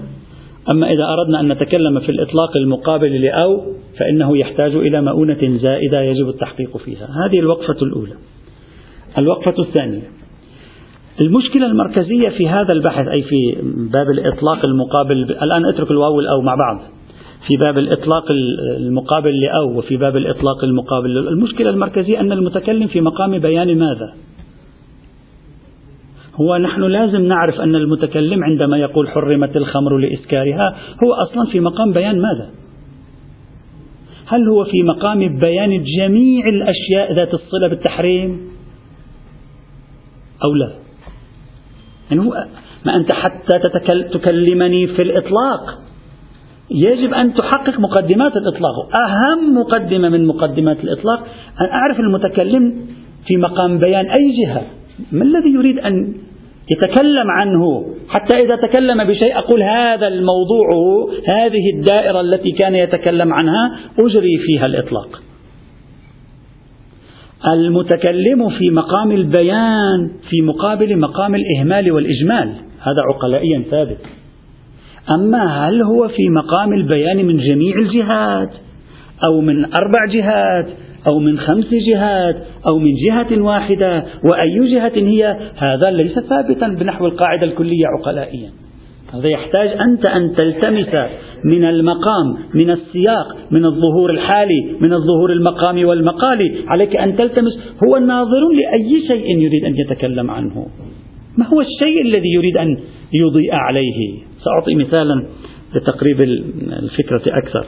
[0.74, 3.62] أما إذا أردنا أن نتكلم في الإطلاق المقابل لأو
[3.98, 7.08] فإنه يحتاج إلى مؤونة زائدة يجب التحقيق فيها.
[7.26, 8.14] هذه الوقفة الأولى.
[9.18, 10.23] الوقفة الثانية.
[11.20, 13.56] المشكلة المركزية في هذا البحث أي في
[13.92, 16.80] باب الإطلاق المقابل الآن اترك الواو والأو مع بعض.
[17.46, 18.24] في باب الإطلاق
[18.76, 21.18] المقابل لأو وفي باب الإطلاق المقابل.
[21.28, 24.14] المشكلة المركزية أن المتكلم في مقام بيان ماذا؟
[26.40, 31.92] هو نحن لازم نعرف أن المتكلم عندما يقول حرمت الخمر لإسكارها هو أصلا في مقام
[31.92, 32.50] بيان ماذا؟
[34.26, 38.40] هل هو في مقام بيان جميع الأشياء ذات الصلة بالتحريم؟
[40.44, 40.83] أو لا؟
[42.10, 42.46] يعني هو
[42.86, 43.58] ما أنت حتى
[44.12, 45.78] تكلمني في الإطلاق.
[46.70, 48.74] يجب أن تحقق مقدمات الإطلاق.
[48.94, 51.18] أهم مقدمة من مقدمات الإطلاق
[51.60, 52.86] أن أعرف المتكلم
[53.26, 54.62] في مقام بيان أي جهة.
[55.12, 56.14] ما الذي يريد أن
[56.72, 60.68] يتكلم عنه؟ حتى إذا تكلم بشيء أقول هذا الموضوع
[61.28, 65.22] هذه الدائرة التي كان يتكلم عنها أجري فيها الإطلاق.
[67.52, 72.48] المتكلم في مقام البيان في مقابل مقام الإهمال والإجمال.
[72.80, 73.98] هذا عقلائيا ثابت.
[75.10, 78.50] أما هل هو في مقام البيان من جميع الجهات
[79.28, 80.68] أو من أربع جهات
[81.10, 82.36] أو من خمس جهات
[82.70, 88.50] أو من جهة واحدة وأي جهة هي هذا ليس ثابتا بنحو القاعدة الكلية عقلائيا.
[89.12, 90.94] هذا يحتاج أنت أن تلتمس
[91.44, 96.64] من المقام من السياق من الظهور الحالي من الظهور المقامي والمقالي.
[96.66, 97.58] عليك أن تلتمس.
[97.84, 100.66] هو الناظر لأي شيء يريد أن يتكلم عنه.
[101.38, 102.78] ما هو الشيء الذي يريد أن
[103.12, 105.26] يضيء عليه؟ سأعطي مثالا
[105.74, 106.18] لتقريب
[106.82, 107.66] الفكرة أكثر.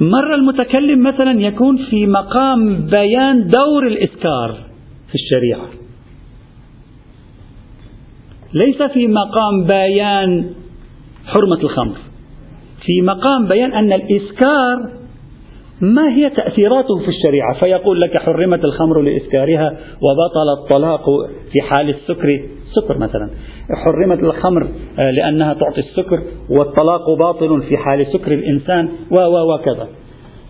[0.00, 4.58] مرة المتكلم مثلا يكون في مقام بيان دور الإسكار
[5.08, 5.79] في الشريعة.
[8.54, 10.44] ليس في مقام بيان
[11.26, 11.96] حرمة الخمر.
[12.86, 15.00] في مقام بيان أن الإسكار
[15.80, 17.60] ما هي تأثيراته في الشريعة.
[17.60, 21.04] فيقول لك حرمت الخمر لإسكارها وبطل الطلاق
[21.52, 22.40] في حال السكر.
[22.74, 23.30] سكر مثلا.
[23.86, 29.88] حرمت الخمر آه، لأنها تعطي السكر والطلاق باطل في حال سكر الإنسان و و وكذا.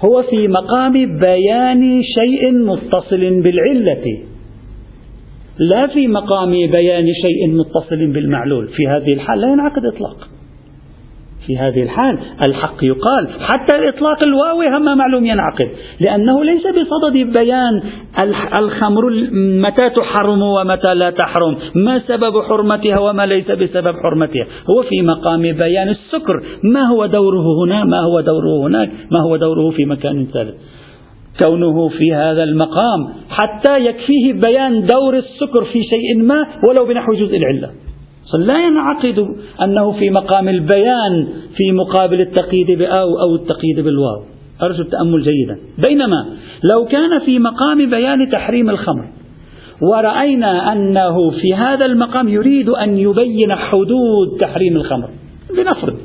[0.05, 4.31] هو في مقام بيان شيء متصل بالعلة.
[5.61, 8.69] لا في مقام بيان شيء متصل بالمعلول.
[8.69, 10.17] في هذه الحال لا ينعقد إطلاق.
[11.47, 15.69] في هذه الحال الحق يقال حتى الإطلاق الواوي هم معلوم ينعقد
[16.01, 17.83] لأنه ليس بصدد بيان
[18.59, 24.47] الخمر متى تحرم ومتى لا تحرم ما سبب حرمتها وما ليس بسبب حرمتها.
[24.71, 26.43] هو في مقام بيان السكر.
[26.65, 30.55] ما هو دوره هنا؟ ما هو دوره هناك؟ ما هو دوره في مكان ثالث؟
[31.45, 37.37] كونه في هذا المقام حتى يكفيه بيان دور السكر في شيء ما ولو بنحو جزء
[37.37, 37.71] العلة.
[38.39, 44.23] لا ينعقد أنه في مقام البيان في مقابل التقييد بأو أو التقييد بالواو.
[44.63, 45.59] أرجو التأمل جيدا.
[45.89, 46.27] بينما
[46.73, 49.05] لو كان في مقام بيان تحريم الخمر
[49.83, 55.09] ورأينا أنه في هذا المقام يريد أن يبين حدود تحريم الخمر
[55.59, 55.97] لنفرض.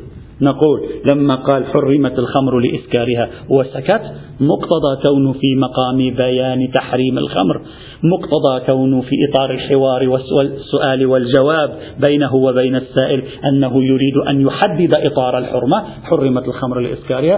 [0.41, 0.81] نقول
[1.13, 4.01] لما قال حرمت الخمر لإسكارها وسكت
[4.39, 7.61] مقتضى كونه في مقام بيان تحريم الخمر
[8.03, 15.37] مقتضى كونه في إطار الحوار والسؤال والجواب بينه وبين السائل أنه يريد أن يحدد إطار
[15.37, 17.37] الحرمة حرمت الخمر لإسكارها.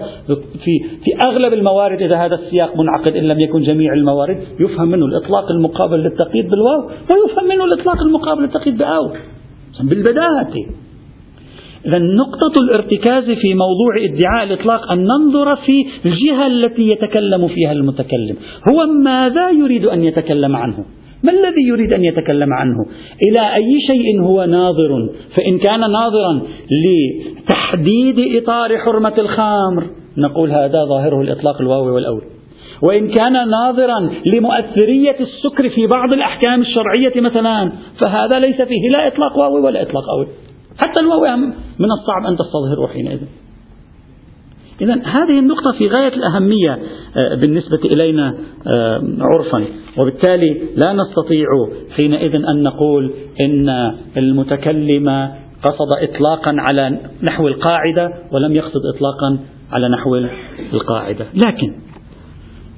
[0.64, 5.06] في, في أغلب الموارد إذا هذا السياق منعقد إن لم يكن جميع الموارد يفهم منه
[5.06, 9.12] الإطلاق المقابل للتقييد بالواو ويفهم منه الإطلاق المقابل للتقييد بأو
[9.82, 10.54] بالبداهة.
[11.88, 18.36] إذا نقطة الارتكاز في موضوع ادعاء الإطلاق أن ننظر في الجهة التي يتكلم فيها المتكلم.
[18.72, 20.86] هو ماذا يريد أن يتكلم عنه؟
[21.24, 22.86] ما الذي يريد أن يتكلم عنه؟
[23.28, 26.42] إلى أي شيء هو ناظر؟ فإن كان ناظرا
[26.86, 29.84] لتحديد إطار حرمة الخمر
[30.18, 32.22] نقول هذا ظاهره الإطلاق الواوي والأول.
[32.84, 39.38] وإن كان ناظرا لمؤثرية السكر في بعض الأحكام الشرعية مثلا فهذا ليس فيه لا إطلاق
[39.38, 40.28] واوي ولا إطلاق أول.
[40.78, 41.38] حتى الواو
[41.80, 43.20] من الصعب أن تستظهره حينئذ.
[44.82, 46.80] إذا هذه النقطة في غاية الأهمية
[47.18, 48.38] آه، بالنسبة إلينا
[48.68, 49.66] آه، عرفا.
[49.98, 51.48] وبالتالي لا نستطيع
[51.96, 53.70] حينئذ أن نقول إن
[54.18, 55.10] المتكلم
[55.64, 59.40] قصد إطلاقا على نحو القاعدة ولم يقصد إطلاقا
[59.72, 60.16] على نحو
[60.74, 61.26] القاعدة.
[61.34, 61.74] لكن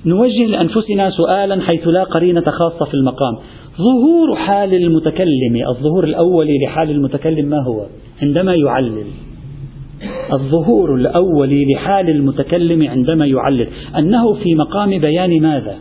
[0.06, 3.38] نوجه لأنفسنا سؤالا حيث لا قرينة خاصة في المقام.
[3.80, 7.86] ظهور حال المتكلم الظهور الأولي لحال المتكلم ما هو؟
[8.22, 9.06] عندما يعلل.
[10.34, 13.68] الظهور الأولي لحال المتكلم عندما يعلل.
[13.98, 15.78] أنه في مقام بيان ماذا؟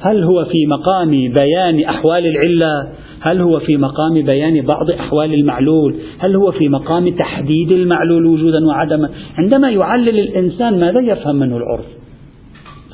[0.00, 2.88] هل هو في مقام بيان أحوال العلة؟
[3.20, 8.66] هل هو في مقام بيان بعض أحوال المعلول؟ هل هو في مقام تحديد المعلول وجودا
[8.66, 12.01] وعدما؟ عندما يعلل الإنسان ماذا يفهم منه العرف؟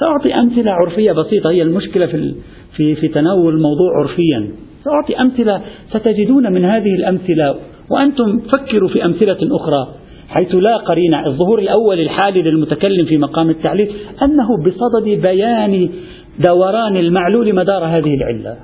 [0.00, 2.34] سأعطي أمثلة عرفية بسيطة هي المشكلة في,
[2.76, 4.50] في, في تناول الموضوع عرفيا.
[4.84, 7.54] سأعطي أمثلة ستجدون من هذه الأمثلة
[7.90, 9.94] وأنتم فكروا في أمثلة أخرى
[10.28, 15.90] حيث لا قرينة الظهور الأول الحالي للمتكلم في مقام التعليل أنه بصدد بيان
[16.38, 18.56] دوران المعلول مدار هذه العلة.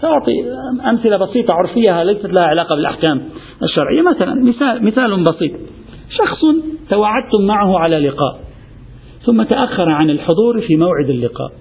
[0.00, 0.32] سأعطي
[0.90, 3.22] أمثلة بسيطة عرفية ليست لها علاقة بالأحكام
[3.62, 4.02] الشرعية.
[4.02, 5.52] مثلا مثال, مثال بسيط.
[6.10, 6.40] شخص
[6.90, 8.47] توعدتم معه على لقاء.
[9.28, 11.52] ثم تأخر عن الحضور في موعد اللقاء.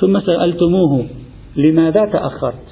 [0.00, 1.06] ثم سألتموه
[1.56, 2.64] لماذا تأخرت؟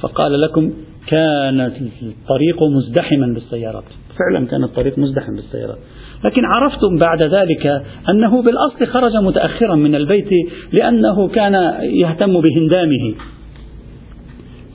[0.00, 0.72] فقال لكم
[1.06, 1.60] كان
[2.02, 3.84] الطريق مزدحما بالسيارات.
[4.18, 5.78] فعلا كان الطريق مزدحم بالسيارات.
[6.24, 7.66] لكن عرفتم بعد ذلك
[8.08, 10.30] أنه بالأصل خرج متأخرا من البيت
[10.72, 13.14] لأنه كان يهتم بهندامه.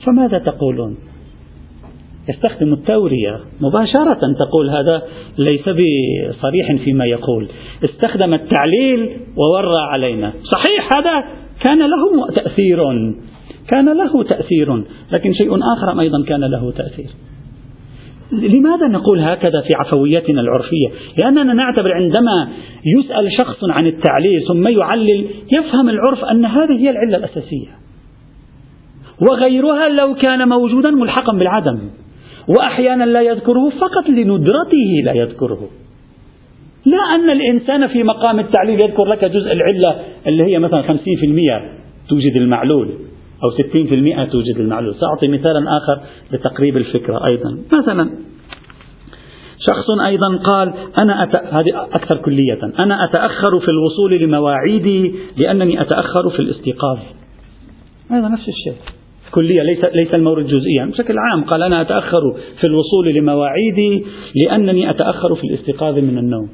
[0.06, 0.96] فماذا تقولون؟
[2.28, 5.02] يستخدم التورية مباشرة تقول هذا
[5.38, 7.48] ليس بصريح فيما يقول.
[7.84, 10.32] استخدم التعليل وورى علينا.
[10.42, 11.24] صحيح هذا؟
[11.64, 12.78] كان له تأثير.
[13.68, 14.84] كان له تأثير.
[15.12, 17.06] لكن شيء آخر أيضا كان له تأثير.
[18.32, 20.88] لماذا نقول هكذا في عفويتنا العرفية؟
[21.22, 22.48] لأننا نعتبر عندما
[22.98, 27.68] يسأل شخص عن التعليل ثم يعلل يفهم العرف أن هذه هي العلة الأساسية.
[29.30, 31.78] وغيرها لو كان موجودا ملحقا بالعدم.
[32.48, 35.68] وأحيانا لا يذكره فقط لندرته لا يذكره.
[36.84, 40.88] لا أن الإنسان في مقام التعليل يذكر لك جزء العلة اللي هي مثلا 50%
[42.08, 42.88] توجد المعلول
[43.44, 44.94] أو 60% توجد المعلول.
[44.94, 46.00] سأعطي مثالا آخر
[46.32, 47.58] لتقريب الفكرة أيضا.
[47.78, 48.10] مثلا
[49.58, 51.36] شخص أيضا قال أنا أت...
[51.36, 52.58] هذه أكثر كلية.
[52.78, 56.98] أنا أتأخر في الوصول لمواعيدي لأنني أتأخر في الاستيقاظ.
[58.10, 58.93] هذا نفس الشيء.
[59.34, 60.84] كلية ليس ليس المورد جزئيا.
[60.84, 62.20] بشكل عام قال أنا أتأخر
[62.60, 64.04] في الوصول لمواعيدي
[64.44, 66.48] لأنني أتأخر في الاستيقاظ من النوم.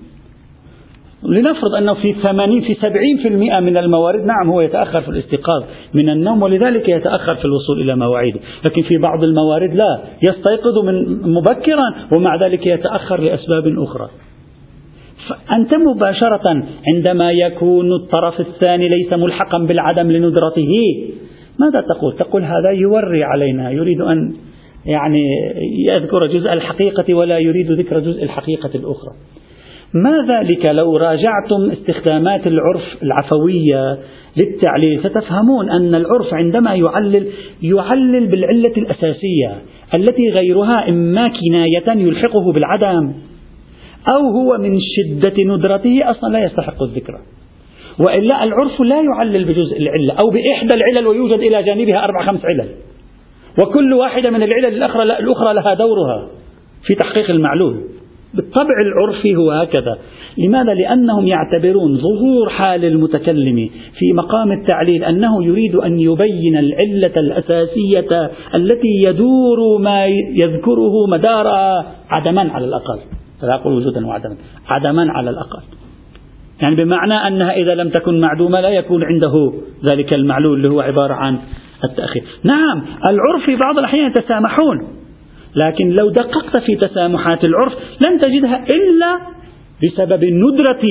[1.22, 5.62] لنفرض أنه في 80 في 70% من الموارد نعم هو يتأخر في الاستيقاظ
[5.94, 8.40] من النوم ولذلك يتأخر في الوصول إلى مواعيده.
[8.66, 10.00] لكن في بعض الموارد لا.
[10.28, 14.08] يستيقظ من مبكرا ومع ذلك يتأخر لأسباب أخرى.
[15.28, 20.72] فأنت مباشرة عندما يكون الطرف الثاني ليس ملحقا بالعدم لندرته
[21.60, 24.32] ماذا تقول؟ تقول هذا يوري علينا يريد أن
[24.86, 25.22] يعني
[25.86, 29.12] يذكر جزء الحقيقة ولا يريد ذكر جزء الحقيقة الأخرى.
[29.94, 33.98] ما ذلك لو راجعتم استخدامات العرف العفوية
[34.36, 37.26] للتعليل؟ ستفهمون أن العرف عندما يعلل
[37.62, 39.54] يعلل بالعلة الأساسية
[39.94, 43.12] التي غيرها إما كناية يلحقه بالعدم
[44.08, 47.18] أو هو من شدة ندرته أصلا لا يستحق الذكر.
[48.06, 52.68] وإلا العرف لا يعلل بجزء العلة أو بإحدى العلل ويوجد إلى جانبها أربع خمس علل.
[53.62, 56.28] وكل واحدة من العلل الأخرى, الأخرى لها دورها
[56.86, 57.80] في تحقيق المعلول.
[58.34, 59.98] بالطبع العرفي هو هكذا.
[60.38, 68.30] لماذا؟ لأنهم يعتبرون ظهور حال المتكلم في مقام التعليل أنه يريد أن يبين العلة الأساسية
[68.54, 70.06] التي يدور ما
[70.42, 71.46] يذكره مدار
[72.10, 72.98] عدما على الأقل.
[73.42, 74.36] لا أقول وجودا وعدما
[74.66, 75.79] عدما على الأقل.
[76.62, 79.52] يعني بمعنى أنها إذا لم تكن معدومة لا يكون عنده
[79.90, 81.38] ذلك المعلول اللي هو عبارة عن
[81.84, 82.22] التأخير.
[82.44, 84.88] نعم العرف في بعض الأحيان يتسامحون
[85.64, 87.72] لكن لو دققت في تسامحات العرف
[88.06, 89.20] لن تجدها إلا
[89.84, 90.82] بسبب ندرة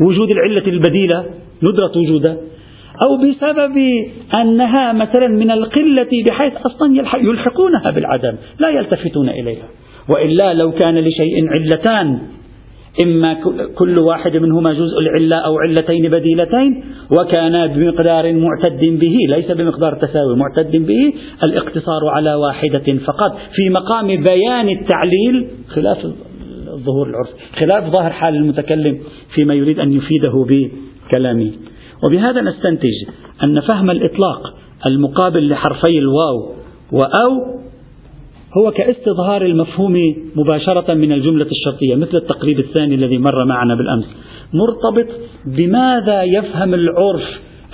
[0.00, 1.24] وجود العلة البديلة
[1.68, 2.36] ندرة وجودها
[3.06, 3.76] أو بسبب
[4.40, 9.68] أنها مثلا من القلة بحيث أصلا يلحقونها بالعدم لا يلتفتون إليها.
[10.08, 12.18] وإلا لو كان لشيء علتان
[13.02, 13.36] إما
[13.74, 20.36] كل واحد منهما جزء العلة أو علتين بديلتين وكان بمقدار معتد به ليس بمقدار تساوي
[20.36, 23.36] معتد به الاقتصار على واحدة فقط.
[23.54, 26.04] في مقام بيان التعليل خلاف
[26.74, 27.28] الظهور العرف
[27.58, 28.98] خلاف ظاهر حال المتكلم
[29.34, 31.50] فيما يريد أن يفيده بكلامه
[32.06, 32.94] وبهذا نستنتج
[33.42, 34.54] أن فهم الإطلاق
[34.86, 36.54] المقابل لحرفي الواو
[36.92, 37.63] وأو
[38.58, 39.94] هو كاستظهار المفهوم
[40.36, 44.04] مباشرة من الجملة الشرطية مثل التقريب الثاني الذي مر معنا بالأمس.
[44.54, 45.06] مرتبط
[45.46, 47.22] بماذا يفهم العرف؟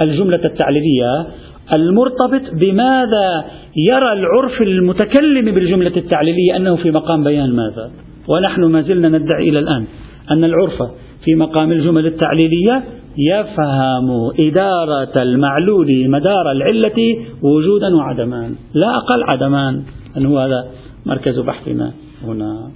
[0.01, 1.27] الجملة التعليلية.
[1.73, 3.45] المرتبط بماذا
[3.77, 7.91] يرى العرف المتكلم بالجملة التعليلية؟ أنه في مقام بيان ماذا؟
[8.29, 9.85] ونحن ما زلنا ندعي إلى الآن
[10.31, 10.83] أن العرف
[11.25, 12.85] في مقام الجمل التعليلية
[13.19, 19.83] يفهم إدارة المعلول مدار العلة وجودا وعدمان لا أقل عدمان.
[20.17, 20.71] هو هذا
[21.07, 21.93] مركز بحثنا
[22.25, 22.71] هنا.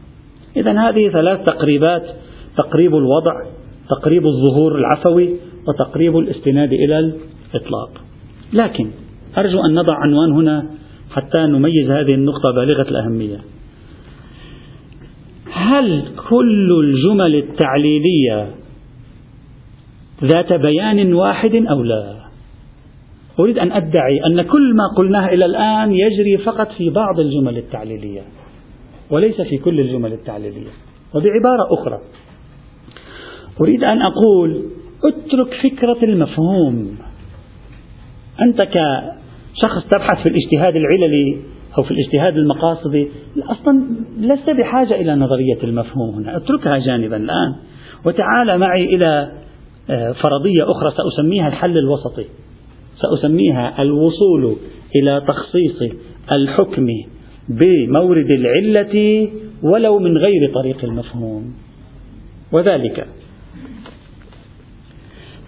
[0.57, 2.03] إذا هذه ثلاث تقريبات
[2.57, 3.33] تقريب الوضع
[3.89, 5.37] تقريب الظهور العفوي
[5.69, 7.13] وتقريب الاستناد إلى
[7.55, 7.91] إطلاق
[8.53, 8.91] لكن
[9.39, 10.67] أرجو أن نضع عنوان هنا
[11.11, 13.41] حتى نميز هذه النقطة بالغة الأهمية.
[15.53, 18.51] هل كل الجمل التعليلية
[20.25, 22.24] ذات بيان واحد أو لا؟
[23.41, 28.23] أريد أن أدعي أن كل ما قلناه إلى الآن يجري فقط في بعض الجمل التعليلية
[29.11, 30.71] وليس في كل الجمل التعليلية
[31.15, 31.99] وبعبارة أخرى.
[33.61, 34.63] أريد أن أقول
[35.05, 36.99] اترك فكرة المفهوم.
[38.43, 41.37] أنت كشخص تبحث في الاجتهاد العللي
[41.79, 43.09] أو في الاجتهاد المقاصدي
[43.51, 43.85] أصلا
[44.19, 46.37] لست بحاجة إلى نظرية المفهوم هنا.
[46.37, 47.55] اتركها جانبا الآن
[48.05, 49.33] وتعال معي إلى
[49.91, 52.25] آه، فرضية أخرى سأسميها الحل الوسطي.
[52.97, 54.57] سأسميها الوصول
[54.97, 55.93] إلى تخصيص
[56.33, 56.87] الحكم
[57.49, 59.29] بمورد العلة
[59.63, 61.55] ولو من غير طريق المفهوم.
[62.53, 63.07] وذلك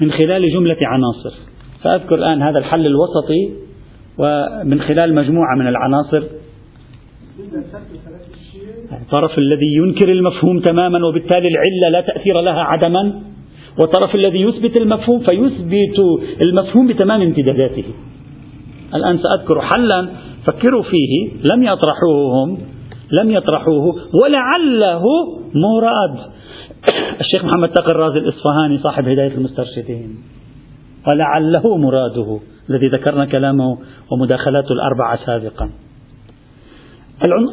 [0.00, 1.34] من خلال جملة عناصر.
[1.82, 3.50] سأذكر الآن هذا الحل الوسطي
[4.18, 6.22] ومن خلال مجموعة من العناصر.
[8.92, 13.22] الطرف الذي ينكر المفهوم تماما وبالتالي العلة لا تأثير لها عدما.
[13.80, 15.98] والطرف الذي يثبت المفهوم فيثبت
[16.40, 17.84] المفهوم بتمام امتداداته.
[18.94, 20.08] الآن سأذكر حلا
[20.46, 21.30] فكروا فيه.
[21.54, 22.58] لم يطرحوه هم
[23.20, 25.02] لم يطرحوه ولعله
[25.54, 26.18] مراد.
[27.20, 30.16] الشيخ محمد تقي الرازي الإصفهاني صاحب هداية المسترشدين.
[31.12, 33.78] ولعله مراده الذي ذكرنا كلامه
[34.12, 35.70] ومداخلاته الأربعة سابقا.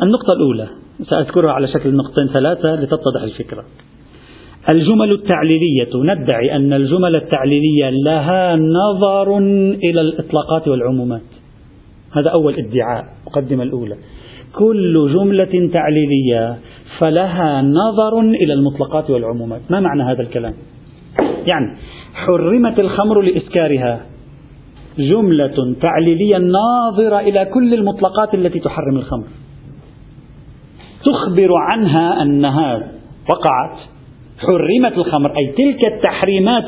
[0.03, 0.67] النقطة الأولى
[1.09, 3.63] سأذكرها على شكل نقطتين ثلاثة لتتضح الفكرة.
[4.71, 5.89] الجمل التعليلية.
[5.95, 9.37] ندعي أن الجمل التعليلية لها نظر
[9.83, 11.21] إلى الإطلاقات والعمومات.
[12.11, 13.95] هذا أول ادعاء مقدمة الأولى.
[14.55, 16.57] كل جملة تعليلية
[16.99, 19.61] فلها نظر إلى المطلقات والعمومات.
[19.69, 20.53] ما معنى هذا الكلام؟
[21.45, 21.77] يعني
[22.13, 24.05] حرمت الخمر لإسكارها.
[24.99, 29.27] جملة تعليلية ناظرة إلى كل المطلقات التي تحرم الخمر.
[31.05, 32.91] تخبر عنها أنها
[33.29, 33.92] وقعت
[34.47, 35.37] حرمت الخمر.
[35.37, 36.67] أي تلك التحريمات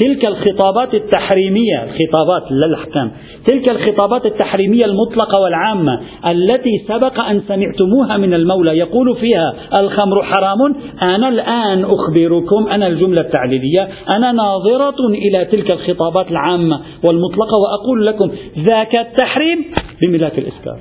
[0.00, 3.10] تلك الخطابات التحريمية الخطابات لا الأحكام
[3.46, 10.74] تلك الخطابات التحريمية المطلقة والعامة التي سبق أن سمعتموها من المولى يقول فيها الخمر حرام.
[11.02, 18.30] أنا الآن أخبركم أنا الجملة التعليلية أنا ناظرة إلى تلك الخطابات العامة والمطلقة وأقول لكم
[18.58, 19.64] ذاك التحريم
[20.02, 20.78] بملاك الإسكار.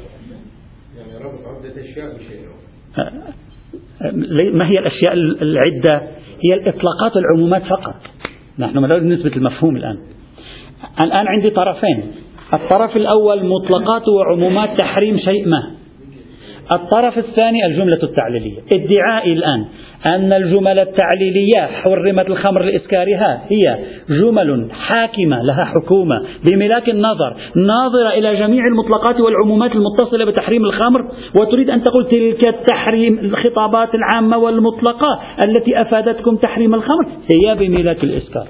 [0.98, 2.44] يعني ربط عدة أشياء بشيء.
[4.54, 6.02] ما هي الأشياء العدة؟
[6.46, 7.96] هي الإطلاقات والعمومات فقط.
[8.60, 9.98] نحن نريد نثبت المفهوم الآن.
[11.06, 12.12] الآن عندي طرفين.
[12.54, 15.72] الطرف الأول مطلقات وعمومات تحريم شيء ما.
[16.76, 18.60] الطرف الثاني الجملة التعليلية.
[18.76, 19.66] ادعائي الآن.
[20.06, 23.78] أن الجمل التعليلية حرمت الخمر لإسكارها هي
[24.10, 26.22] جمل حاكمة لها حكومة.
[26.52, 31.06] بملاك النظر ناظرة إلى جميع المطلقات والعمومات المتصلة بتحريم الخمر
[31.40, 38.48] وتريد أن تقول تلك التحريم الخطابات العامة والمطلقة التي أفادتكم تحريم الخمر هي بملاك الإسكار.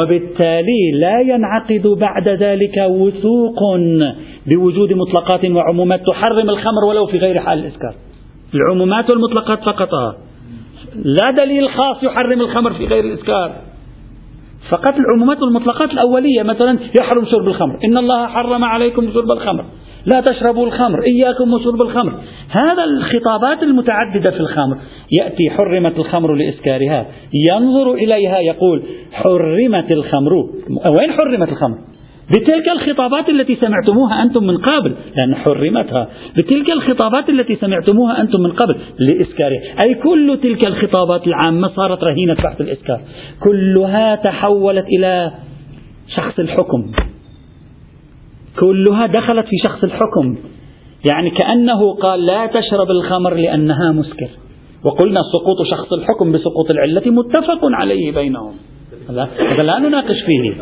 [0.00, 3.60] وبالتالي لا ينعقد بعد ذلك وثوق
[4.46, 7.94] بوجود مطلقات وعمومات تحرم الخمر ولو في غير حال الإسكار.
[8.54, 9.90] العمومات والمطلقات فقط.
[11.04, 13.52] لا دليل خاص يحرم الخمر في غير الإسكار
[14.72, 17.78] فقط العمومات والمطلقات الأولية مثلا يحرم شرب الخمر.
[17.84, 19.64] إن الله حرم عليكم شرب الخمر.
[20.06, 22.12] لا تشربوا الخمر إياكم وشرب الخمر.
[22.50, 24.76] هذا الخطابات المتعددة في الخمر.
[25.20, 27.06] يأتي حرمت الخمر لإسكارها.
[27.50, 28.82] ينظر إليها يقول
[29.12, 30.32] حرمت الخمر.
[30.98, 31.78] وين حرمت الخمر؟
[32.30, 36.08] بتلك الخطابات التي سمعتموها أنتم من قبل لأن حرمتها.
[36.38, 42.34] بتلك الخطابات التي سمعتموها أنتم من قبل لإسكارها أي كل تلك الخطابات العامة صارت رهينة
[42.34, 43.00] بحث الإسكار.
[43.40, 45.32] كلها تحولت إلى
[46.16, 46.92] شخص الحكم.
[48.60, 50.36] كلها دخلت في شخص الحكم.
[51.12, 54.28] يعني كأنه قال لا تشرب الخمر لأنها مسكر.
[54.84, 58.52] وقلنا سقوط شخص الحكم بسقوط العلة متفق عليه بينهم.
[59.08, 60.52] هذا لا نناقش فيه.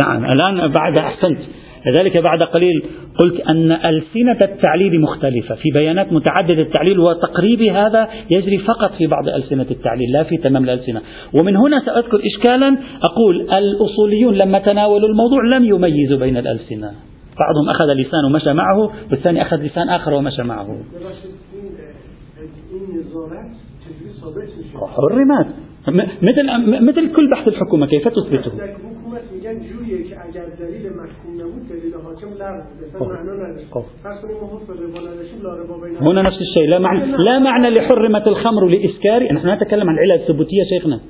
[0.00, 1.38] نعم الآن بعد أحسنت.
[1.86, 2.82] لذلك بعد قليل
[3.18, 5.54] قلت أن ألسنة التعليل مختلفة.
[5.54, 10.64] في بيانات متعددة التعليل وتقريب هذا يجري فقط في بعض ألسنة التعليل لا في تمام
[10.64, 11.00] الألسنة.
[11.40, 16.92] ومن هنا سأذكر إشكالا أقول الأصوليون لما تناولوا الموضوع لم يميزوا بين الألسنة.
[17.40, 20.66] بعضهم أخذ لسان ومشى معه والثاني أخذ لسان آخر ومشى معه.
[24.76, 25.46] حرمت
[26.22, 26.44] مثل
[26.82, 28.52] مثل كل بحث الحكومة كيف تثبته؟
[36.00, 36.68] هنا نفس الشيء.
[36.68, 41.00] لا معنى لا معنى لحرمة الخمر لإسكار نحن نتكلم عن العلل الثبوتية شيخنا.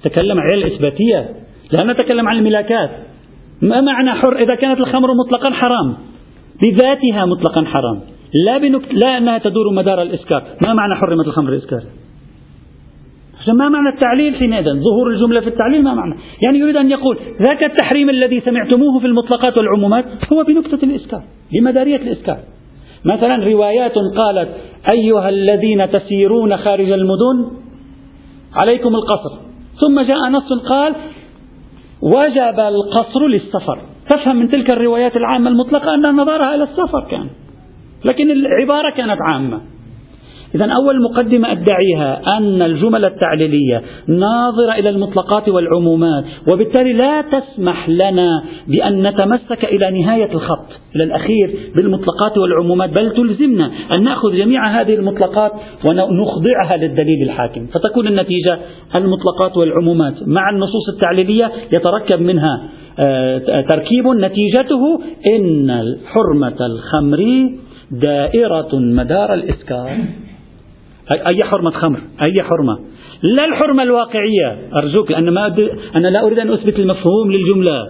[0.00, 1.28] نتكلم عن العلل الإثباتية
[1.72, 2.90] لا نتكلم عن الملاكات.
[3.62, 5.96] ما معنى حر إذا كانت الخمر مطلقا حرام؟
[6.62, 8.00] بذاتها مطلقا حرام.
[8.46, 10.42] لا بنكت لا أنها تدور مدار الإسكار.
[10.62, 11.82] ما معنى حرمة الخمر الإسكار
[13.48, 16.14] ما معنى التعليل حينئذ ظهور الجملة في التعليل ما معنى.
[16.44, 17.18] يعني يريد أن يقول
[17.48, 21.22] ذاك التحريم الذي سمعتموه في المطلقات والعمومات هو بنكتة الإسكار
[21.52, 22.38] بمدارية الإسكار
[23.04, 24.48] مثلا روايات قالت
[24.92, 27.50] أيها الذين تسيرون خارج المدن
[28.62, 29.36] عليكم القصر.
[29.80, 30.94] ثم جاء نص قال
[32.02, 33.80] وجب القصر للسفر.
[34.10, 37.26] تفهم من تلك الروايات العامة المطلقة أن نظرها إلى السفر كان
[38.04, 39.60] لكن العبارة كانت عامة.
[40.54, 48.42] إذا أول مقدمة أدعيها أن الجمل التعليلية ناظرة إلى المطلقات والعمومات وبالتالي لا تسمح لنا
[48.68, 54.94] بأن نتمسك إلى نهاية الخط إلى الأخير بالمطلقات والعمومات بل تلزمنا أن نأخذ جميع هذه
[54.94, 55.52] المطلقات
[55.90, 58.58] ونخضعها للدليل الحاكم فتكون النتيجة
[58.94, 60.14] المطلقات والعمومات.
[60.26, 62.62] مع النصوص التعليلية يتركب منها
[62.98, 65.00] آه، تركيب نتيجته
[65.36, 67.50] إن حرمة الخمر
[67.90, 69.98] دائرة مدار الإسكار
[71.26, 71.98] أي حرمة خمر
[72.28, 72.78] أي حرمة.
[73.22, 74.58] لا الحرمة الواقعية.
[74.82, 75.46] أرجوك لأن ما
[75.96, 77.86] أنا لا أريد أن أثبت المفهوم للجملة.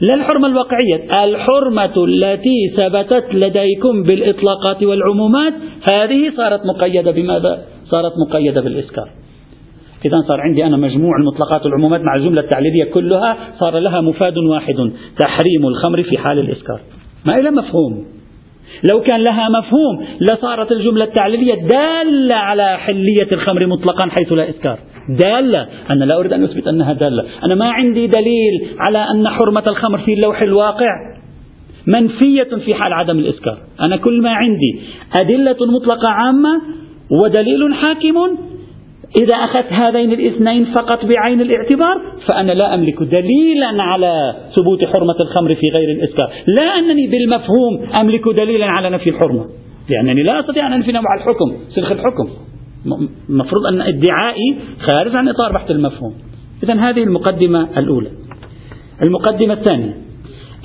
[0.00, 1.24] لا الحرمة الواقعية.
[1.24, 5.52] الحرمة التي ثبتت لديكم بالإطلاقات والعمومات
[5.92, 9.10] هذه صارت مقيدة بماذا؟ صارت مقيدة بالإسكار.
[10.04, 14.92] إذا صار عندي أنا مجموع المطلقات والعمومات مع الجملة التعليلية كلها صار لها مفاد واحد
[15.18, 16.80] تحريم الخمر في حال الإسكار.
[17.26, 18.19] ما إلى مفهوم.
[18.92, 24.78] لو كان لها مفهوم لصارت الجملة التعليلية دالة على حلية الخمر مطلقا حيث لا إسكار
[25.08, 25.66] دالة.
[25.90, 27.24] أنا لا أريد أن أثبت أنها دالة.
[27.44, 31.10] أنا ما عندي دليل على أن حرمة الخمر في اللوح الواقع
[31.86, 34.80] منفية في حال عدم الإسكار أنا كل ما عندي
[35.20, 36.60] أدلة مطلقة عامة
[37.10, 38.36] ودليل حاكم
[39.16, 45.54] إذا أخذت هذين الاثنين فقط بعين الاعتبار فأنا لا أملك دليلا على ثبوت حرمة الخمر
[45.54, 49.44] في غير الإسكار لا أنني بالمفهوم أملك دليلا على نفي الحرمة
[49.88, 52.28] لأنني لا أستطيع أن أنفي نوع الحكم سلخ الحكم
[53.28, 54.58] المفروض أن ادعائي
[54.90, 56.14] خارج عن إطار بحث المفهوم.
[56.62, 58.10] إذا هذه المقدمة الأولى.
[59.06, 59.96] المقدمة الثانية.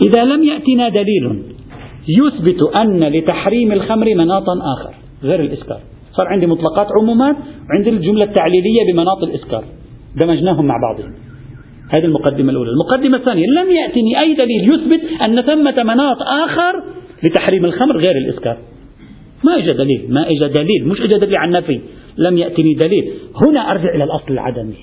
[0.05, 1.43] إذا لم يأتنا دليل
[2.07, 4.93] يثبت أن لتحريم الخمر مناطا آخر
[5.23, 5.79] غير الإسكار
[6.17, 7.35] صار عندي مطلقات عمومات
[7.69, 9.63] وعندي الجملة التعليلية بمناط الإسكار
[10.15, 11.13] دمجناهم مع بعضهم
[11.97, 12.69] هذه المقدمة الأولى.
[12.71, 16.83] المقدمة الثانية لم يأتني أي دليل يثبت أن ثمة مناط آخر
[17.23, 18.57] لتحريم الخمر غير الإسكار
[19.43, 21.81] ما إجا دليل ما إجا دليل مش إجا دليل عن نفي.
[22.17, 23.13] لم يأتني دليل.
[23.45, 24.75] هنا أرجع إلى الأصل العدمي.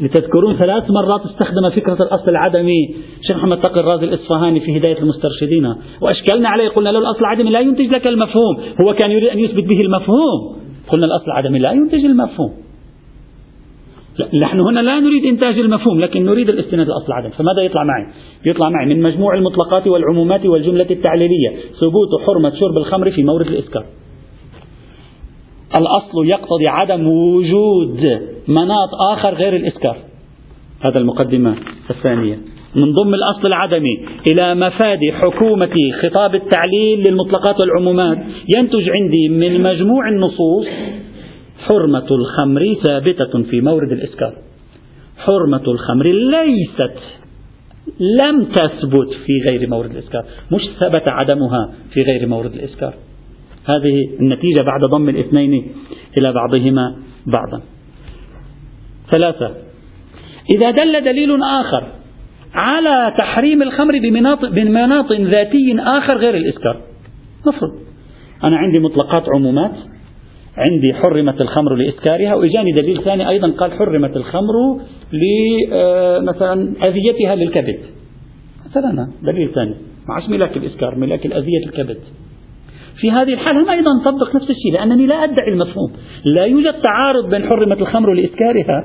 [0.00, 2.94] لتذكرون ثلاث مرات استخدم فكرة الأصل العدمي.
[3.22, 5.74] شيخ محمد تقي الرازي الإصفهاني في هداية المسترشدين.
[6.00, 8.56] وأشكلنا عليه قلنا له الأصل العدمي لا ينتج لك المفهوم.
[8.80, 10.56] هو كان يريد أن يثبت به المفهوم.
[10.92, 12.50] قلنا الأصل العدمي لا ينتج المفهوم.
[14.34, 18.06] نحن هنا لا نريد إنتاج المفهوم لكن نريد الاستناد لأصل العدم فماذا يطلع معي؟
[18.46, 21.48] يطلع معي من مجموع المطلقات والعمومات والجملة التعليلية.
[21.80, 23.84] ثبوت حرمة شرب الخمر في مورد الإسكار
[25.78, 28.00] الأصل يقتضي عدم وجود
[28.48, 29.96] مناط آخر غير الإسكار
[30.88, 31.56] هذا المقدمة
[31.90, 32.38] الثانية.
[32.76, 35.70] من ضمن الأصل العدمي إلى مفاد حكومة
[36.02, 38.18] خطاب التعليل للمطلقات والعمومات
[38.56, 40.66] ينتج عندي من مجموع النصوص
[41.66, 44.32] حرمة الخمر ثابتة في مورد الإسكار
[45.18, 46.98] حرمة الخمر ليست
[48.00, 52.94] لم تثبت في غير مورد الإسكار مش ثبت عدمها في غير مورد الإسكار
[53.70, 55.72] هذه النتيجة بعد ضم الاثنين
[56.20, 56.96] إلى بعضهما
[57.26, 57.62] بعضا.
[59.10, 59.54] ثلاثة.
[60.54, 61.86] إذا دل دليل آخر
[62.54, 66.80] على تحريم الخمر بمناط, بمناط ذاتي آخر غير الإسكار
[67.46, 67.72] مفروض.
[68.48, 69.74] أنا عندي مطلقات عمومات.
[70.56, 74.80] عندي حرمت الخمر لإسكارها وإجاني دليل ثاني أيضا قال حرمت الخمر
[75.72, 76.20] آه،
[76.82, 77.78] أذيتها للكبد.
[78.70, 79.74] مثلا دليل ثاني.
[80.08, 81.98] معش ملاك الإسكار ملاك الأذية الكبد
[83.00, 85.92] في هذه الحالة هم أيضا نطبق نفس الشيء لأنني لا أدعي المفهوم.
[86.24, 88.84] لا يوجد تعارض بين حرمة الخمر لإسكارها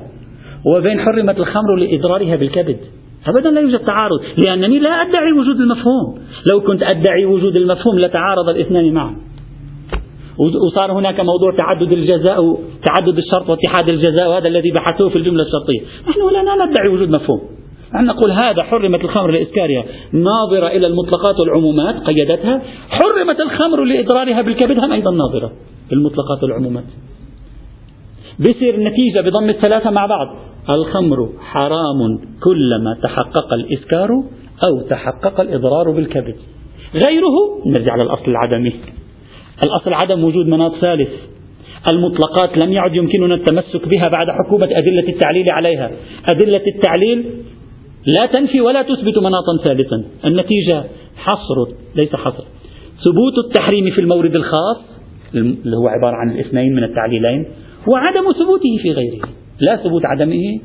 [0.66, 2.78] وبين حرمة الخمر لإضرارها بالكبد.
[3.26, 6.18] أبدا لا يوجد تعارض لأنني لا أدعي وجود المفهوم.
[6.52, 9.16] لو كنت أدعي وجود المفهوم لتعارض الاثنان معا.
[10.66, 15.80] وصار هناك موضوع تعدد الجزاء تعدد الشرط واتحاد الجزاء وهذا الذي بحثوه في الجملة الشرطية.
[16.08, 17.40] نحن لا ندعي وجود مفهوم.
[17.94, 19.84] نحن نقول هذا حرمت الخمر لإسكارها.
[20.12, 22.62] ناظرة إلى المطلقات والعمومات قيدتها.
[22.88, 25.52] حرمت الخمر لإضرارها بالكبد هم أيضا ناظرة
[25.90, 26.84] بالمطلقات والعمومات.
[28.40, 30.36] بصير النتيجة بضم الثلاثة مع بعض.
[30.78, 34.08] الخمر حرام كلما تحقق الإسكار
[34.68, 36.36] أو تحقق الإضرار بالكبد.
[36.94, 37.34] غيره
[37.66, 38.72] نرجع للأصل العدمي.
[39.66, 41.10] الأصل عدم وجود مناط ثالث.
[41.92, 45.90] المطلقات لم يعد يمكننا التمسك بها بعد حكومة أدلة التعليل عليها.
[46.32, 47.24] أدلة التعليل
[48.06, 50.84] لا تنفي ولا تثبت مناطا ثالثا النتيجة
[51.16, 52.44] حصر ليس حصر.
[53.04, 54.78] ثبوت التحريم في المورد الخاص
[55.34, 57.46] اللي هو عبارة عن الاثنين من التعليلين
[57.88, 59.28] وعدم ثبوته في غيره.
[59.60, 60.60] لا ثبوت عدمه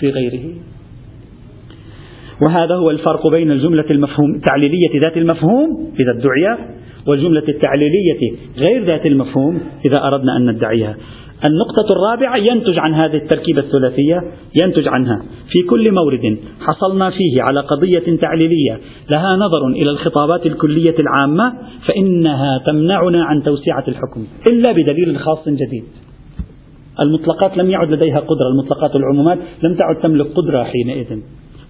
[0.00, 0.54] في غيره.
[2.42, 6.58] وهذا هو الفرق بين الجملة المفهوم التعليلية ذات المفهوم إذا ادعي
[7.06, 8.36] والجملة التعليلية
[8.68, 10.96] غير ذات المفهوم إذا أردنا أن ندعيها.
[11.44, 14.20] النقطة الرابعة ينتج عن هذه التركيبة الثلاثية
[14.62, 15.22] ينتج عنها.
[15.48, 18.80] في كل مورد حصلنا فيه على قضية تعليلية
[19.10, 21.52] لها نظر إلى الخطابات الكلية العامة
[21.88, 25.84] فإنها تمنعنا عن توسعة الحكم إلا بدليل خاص جديد.
[27.00, 31.18] المطلقات لم يعد لديها قدرة المطلقات العمومات لم تعد تملك قدرة حينئذ.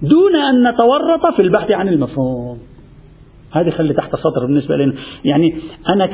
[0.03, 2.59] دون أن نتورط في البحث عن المفهوم.
[3.53, 4.93] هذه خلي تحت سطر بالنسبة لنا.
[5.25, 5.55] يعني
[5.89, 6.05] أنا.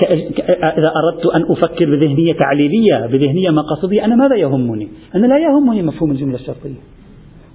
[0.78, 6.10] إذا أردت أن أفكر بذهنية تعليلية بذهنية مقاصدية أنا ماذا يهمني؟ أنا لا يهمني مفهوم
[6.10, 6.80] الجملة الشرطية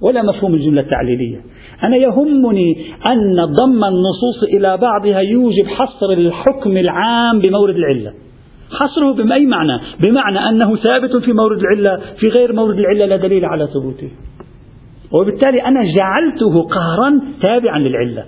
[0.00, 1.40] ولا مفهوم الجملة التعليلية.
[1.82, 2.76] أنا يهمني
[3.10, 8.12] أن ضم النصوص إلى بعضها يوجب حصر الحكم العام بمورد العلة.
[8.70, 13.44] حصره بأي معنى؟ بمعنى أنه ثابت في مورد العلة في غير مورد العلة لا دليل
[13.44, 14.10] على ثبوته.
[15.20, 18.24] وبالتالي أنا جعلته قهرا تابعا للعلة.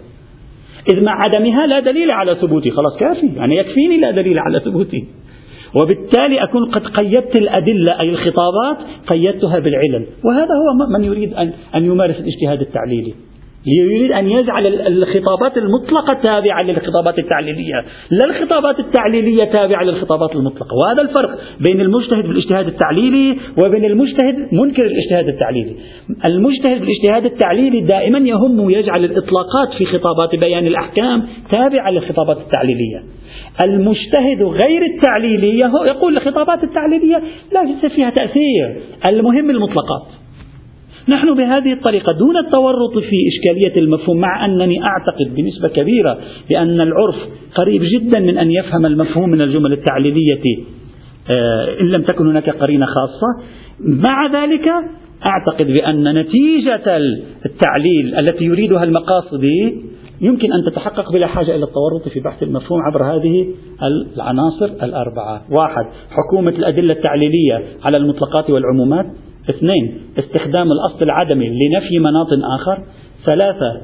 [0.95, 2.71] إذ مع عدمها لا دليل على ثبوتي.
[2.71, 3.27] خلاص كافي.
[3.37, 5.05] يعني يكفيني لا دليل على ثبوتي.
[5.83, 8.77] وبالتالي أكون قد قيدت الأدلة أي الخطابات
[9.07, 10.07] قيدتها بالعلل.
[10.25, 13.15] وهذا هو من يريد أن, أن يمارس الاجتهاد التعليلي.
[13.67, 17.85] يريد أن يجعل الخطابات المطلقة تابعة للخطابات التعليلية.
[18.11, 20.77] لا الخطابات التعليلية تابعة للخطابات المطلقة.
[20.77, 25.77] وهذا الفرق بين المجتهد بالاجتهاد التعليلي وبين المجتهد منكر الاجتهاد التعليلي.
[26.25, 33.03] المجتهد بالاجتهاد التعليلي دائما يهم يجعل الإطلاقات في خطابات بيان الأحكام تابعة للخطابات التعليلية.
[33.65, 38.77] المجتهد غير التعليلي يقول الخطابات التعليلية لا فيها تأثير.
[39.11, 40.20] المهم المطلقات.
[41.11, 47.17] نحن بهذه الطريقة دون التورط في إشكالية المفهوم مع أنني أعتقد بنسبة كبيرة بأن العرف
[47.55, 50.43] قريب جدا من أن يفهم المفهوم من الجمل التعليلية
[51.31, 53.49] آه، إن لم تكن هناك قرينة خاصة.
[53.81, 54.69] مع ذلك
[55.27, 56.97] أعتقد بأن نتيجة
[57.47, 59.83] التعليل التي يريدها المقاصدي
[60.21, 63.47] يمكن أن تتحقق بلا حاجة إلى التورط في بحث المفهوم عبر هذه
[64.17, 65.43] العناصر الأربعة.
[65.59, 69.07] واحد حكومة الأدلة التعليلية على المطلقات والعمومات.
[69.49, 72.29] اثنين استخدام الأصل العدمي لنفي مناط
[72.61, 72.85] آخر.
[73.27, 73.81] ثلاثة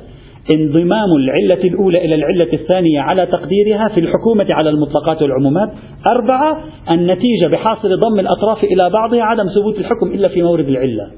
[0.55, 5.73] انضمام العلة الأولى إلى العلة الثانية على تقديرها في الحكومة على المطلقات والعمومات.
[6.07, 11.11] أربعة النتيجة بحاصل ضم الأطراف إلى بعضها عدم ثبوت الحكم إلا في مورد العلة.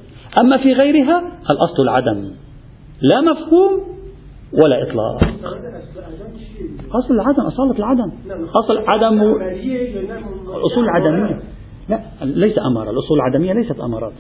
[0.43, 1.19] أما في غيرها
[1.51, 2.31] الأصل العدم.
[3.03, 3.71] لا مفهوم
[4.65, 5.23] ولا إطلاق.
[6.93, 8.13] أصل العدم أصالة العدم.
[8.65, 9.23] أصل عدم
[10.57, 11.39] الأصول العدمية
[11.89, 14.13] لا ليس أمارة الأصول العدمية ليست أمارات.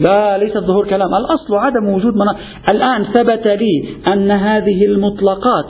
[0.00, 2.36] لا ليس ظهور كلام الأصل عدم وجود مناط
[2.72, 5.66] الآن ثبت لي أن هذه المطلقات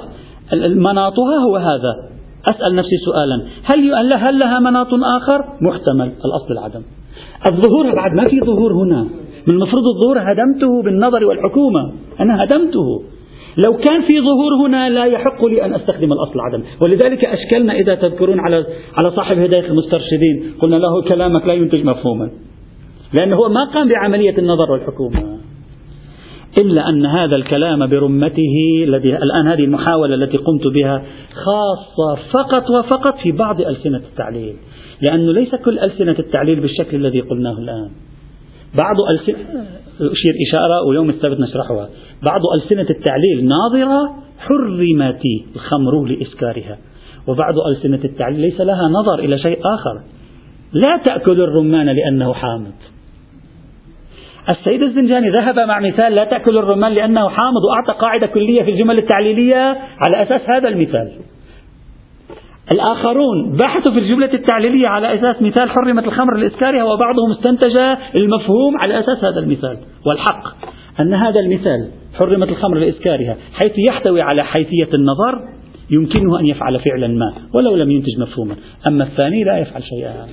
[0.77, 1.93] مناطها هو هذا.
[2.51, 3.47] أسأل نفسي سؤالا.
[3.65, 4.89] هل هل لها مناط
[5.23, 6.83] آخر؟ محتمل الأصل العدم.
[7.47, 9.03] الظهور بعد ما في ظهور هنا.
[9.49, 13.03] من المفروض الظهور هدمته بالنظر والحكومة أنا هدمته.
[13.57, 17.95] لو كان في ظهور هنا لا يحق لي أن أستخدم الأصل العدم ولذلك أشكلنا إذا
[17.95, 18.67] تذكرون على
[18.99, 20.55] على صاحب هداية المسترشدين.
[20.63, 22.31] قلنا له كلامك لا ينتج مفهوما.
[23.19, 25.39] لأنه هو ما قام بعملية النظر والحكومة.
[26.59, 33.19] إلا أن هذا الكلام برمته الذي الآن هذه المحاولة التي قمت بها خاصة فقط وفقط
[33.23, 34.57] في بعض ألسنة التعليل.
[35.03, 37.91] لأنه ليس كل ألسنة التعليل بالشكل الذي قلناه الآن.
[38.75, 39.37] بعض ألسنة
[40.01, 41.89] أشير إشارة ويوم السبت نشرحها.
[42.23, 45.23] بعض ألسنة التعليل ناظرة حرمت
[45.55, 46.79] الخمر لإسكارها.
[47.27, 50.01] وبعض ألسنة التعليل ليس لها نظر إلى شيء آخر.
[50.73, 52.73] لا تأكل الرمان لأنه حامض.
[54.49, 57.65] السيد الزنجاني ذهب مع مثال لا تأكل الرمان لأنه حامض.
[57.71, 61.13] وأعطى قاعدة كلية في الجمل التعليلية على أساس هذا المثال.
[62.71, 67.77] الآخرون بحثوا في الجملة التعليلية على أساس مثال حرمت الخمر لإسكارها وبعضهم استنتج
[68.15, 69.79] المفهوم على أساس هذا المثال.
[70.07, 70.45] والحق
[71.01, 75.41] أن هذا المثال حرمت الخمر لإسكارها حيث يحتوي على حيثية النظر
[75.91, 78.55] يمكنه أن يفعل فعلا ما ولو لم ينتج مفهوما.
[78.87, 80.27] أما الثاني لا يفعل شيئا.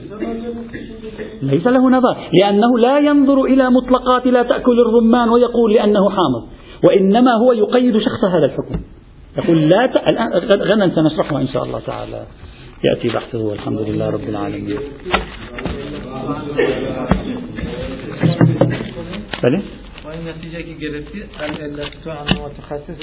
[1.41, 6.43] ليس له نظر لأنه لا ينظر إلى مطلقات لا تأكل الرمان ويقول لأنه حامض
[6.87, 8.79] وإنما هو يقيد شخص هذا الحكم.
[9.37, 9.95] يقول لا ت...
[9.95, 10.29] الآن
[10.61, 12.25] غدا سنشرحه إن شاء الله تعالى
[12.83, 14.79] يأتي بحثه والحمد لله رب العالمين
[19.43, 19.61] بله؟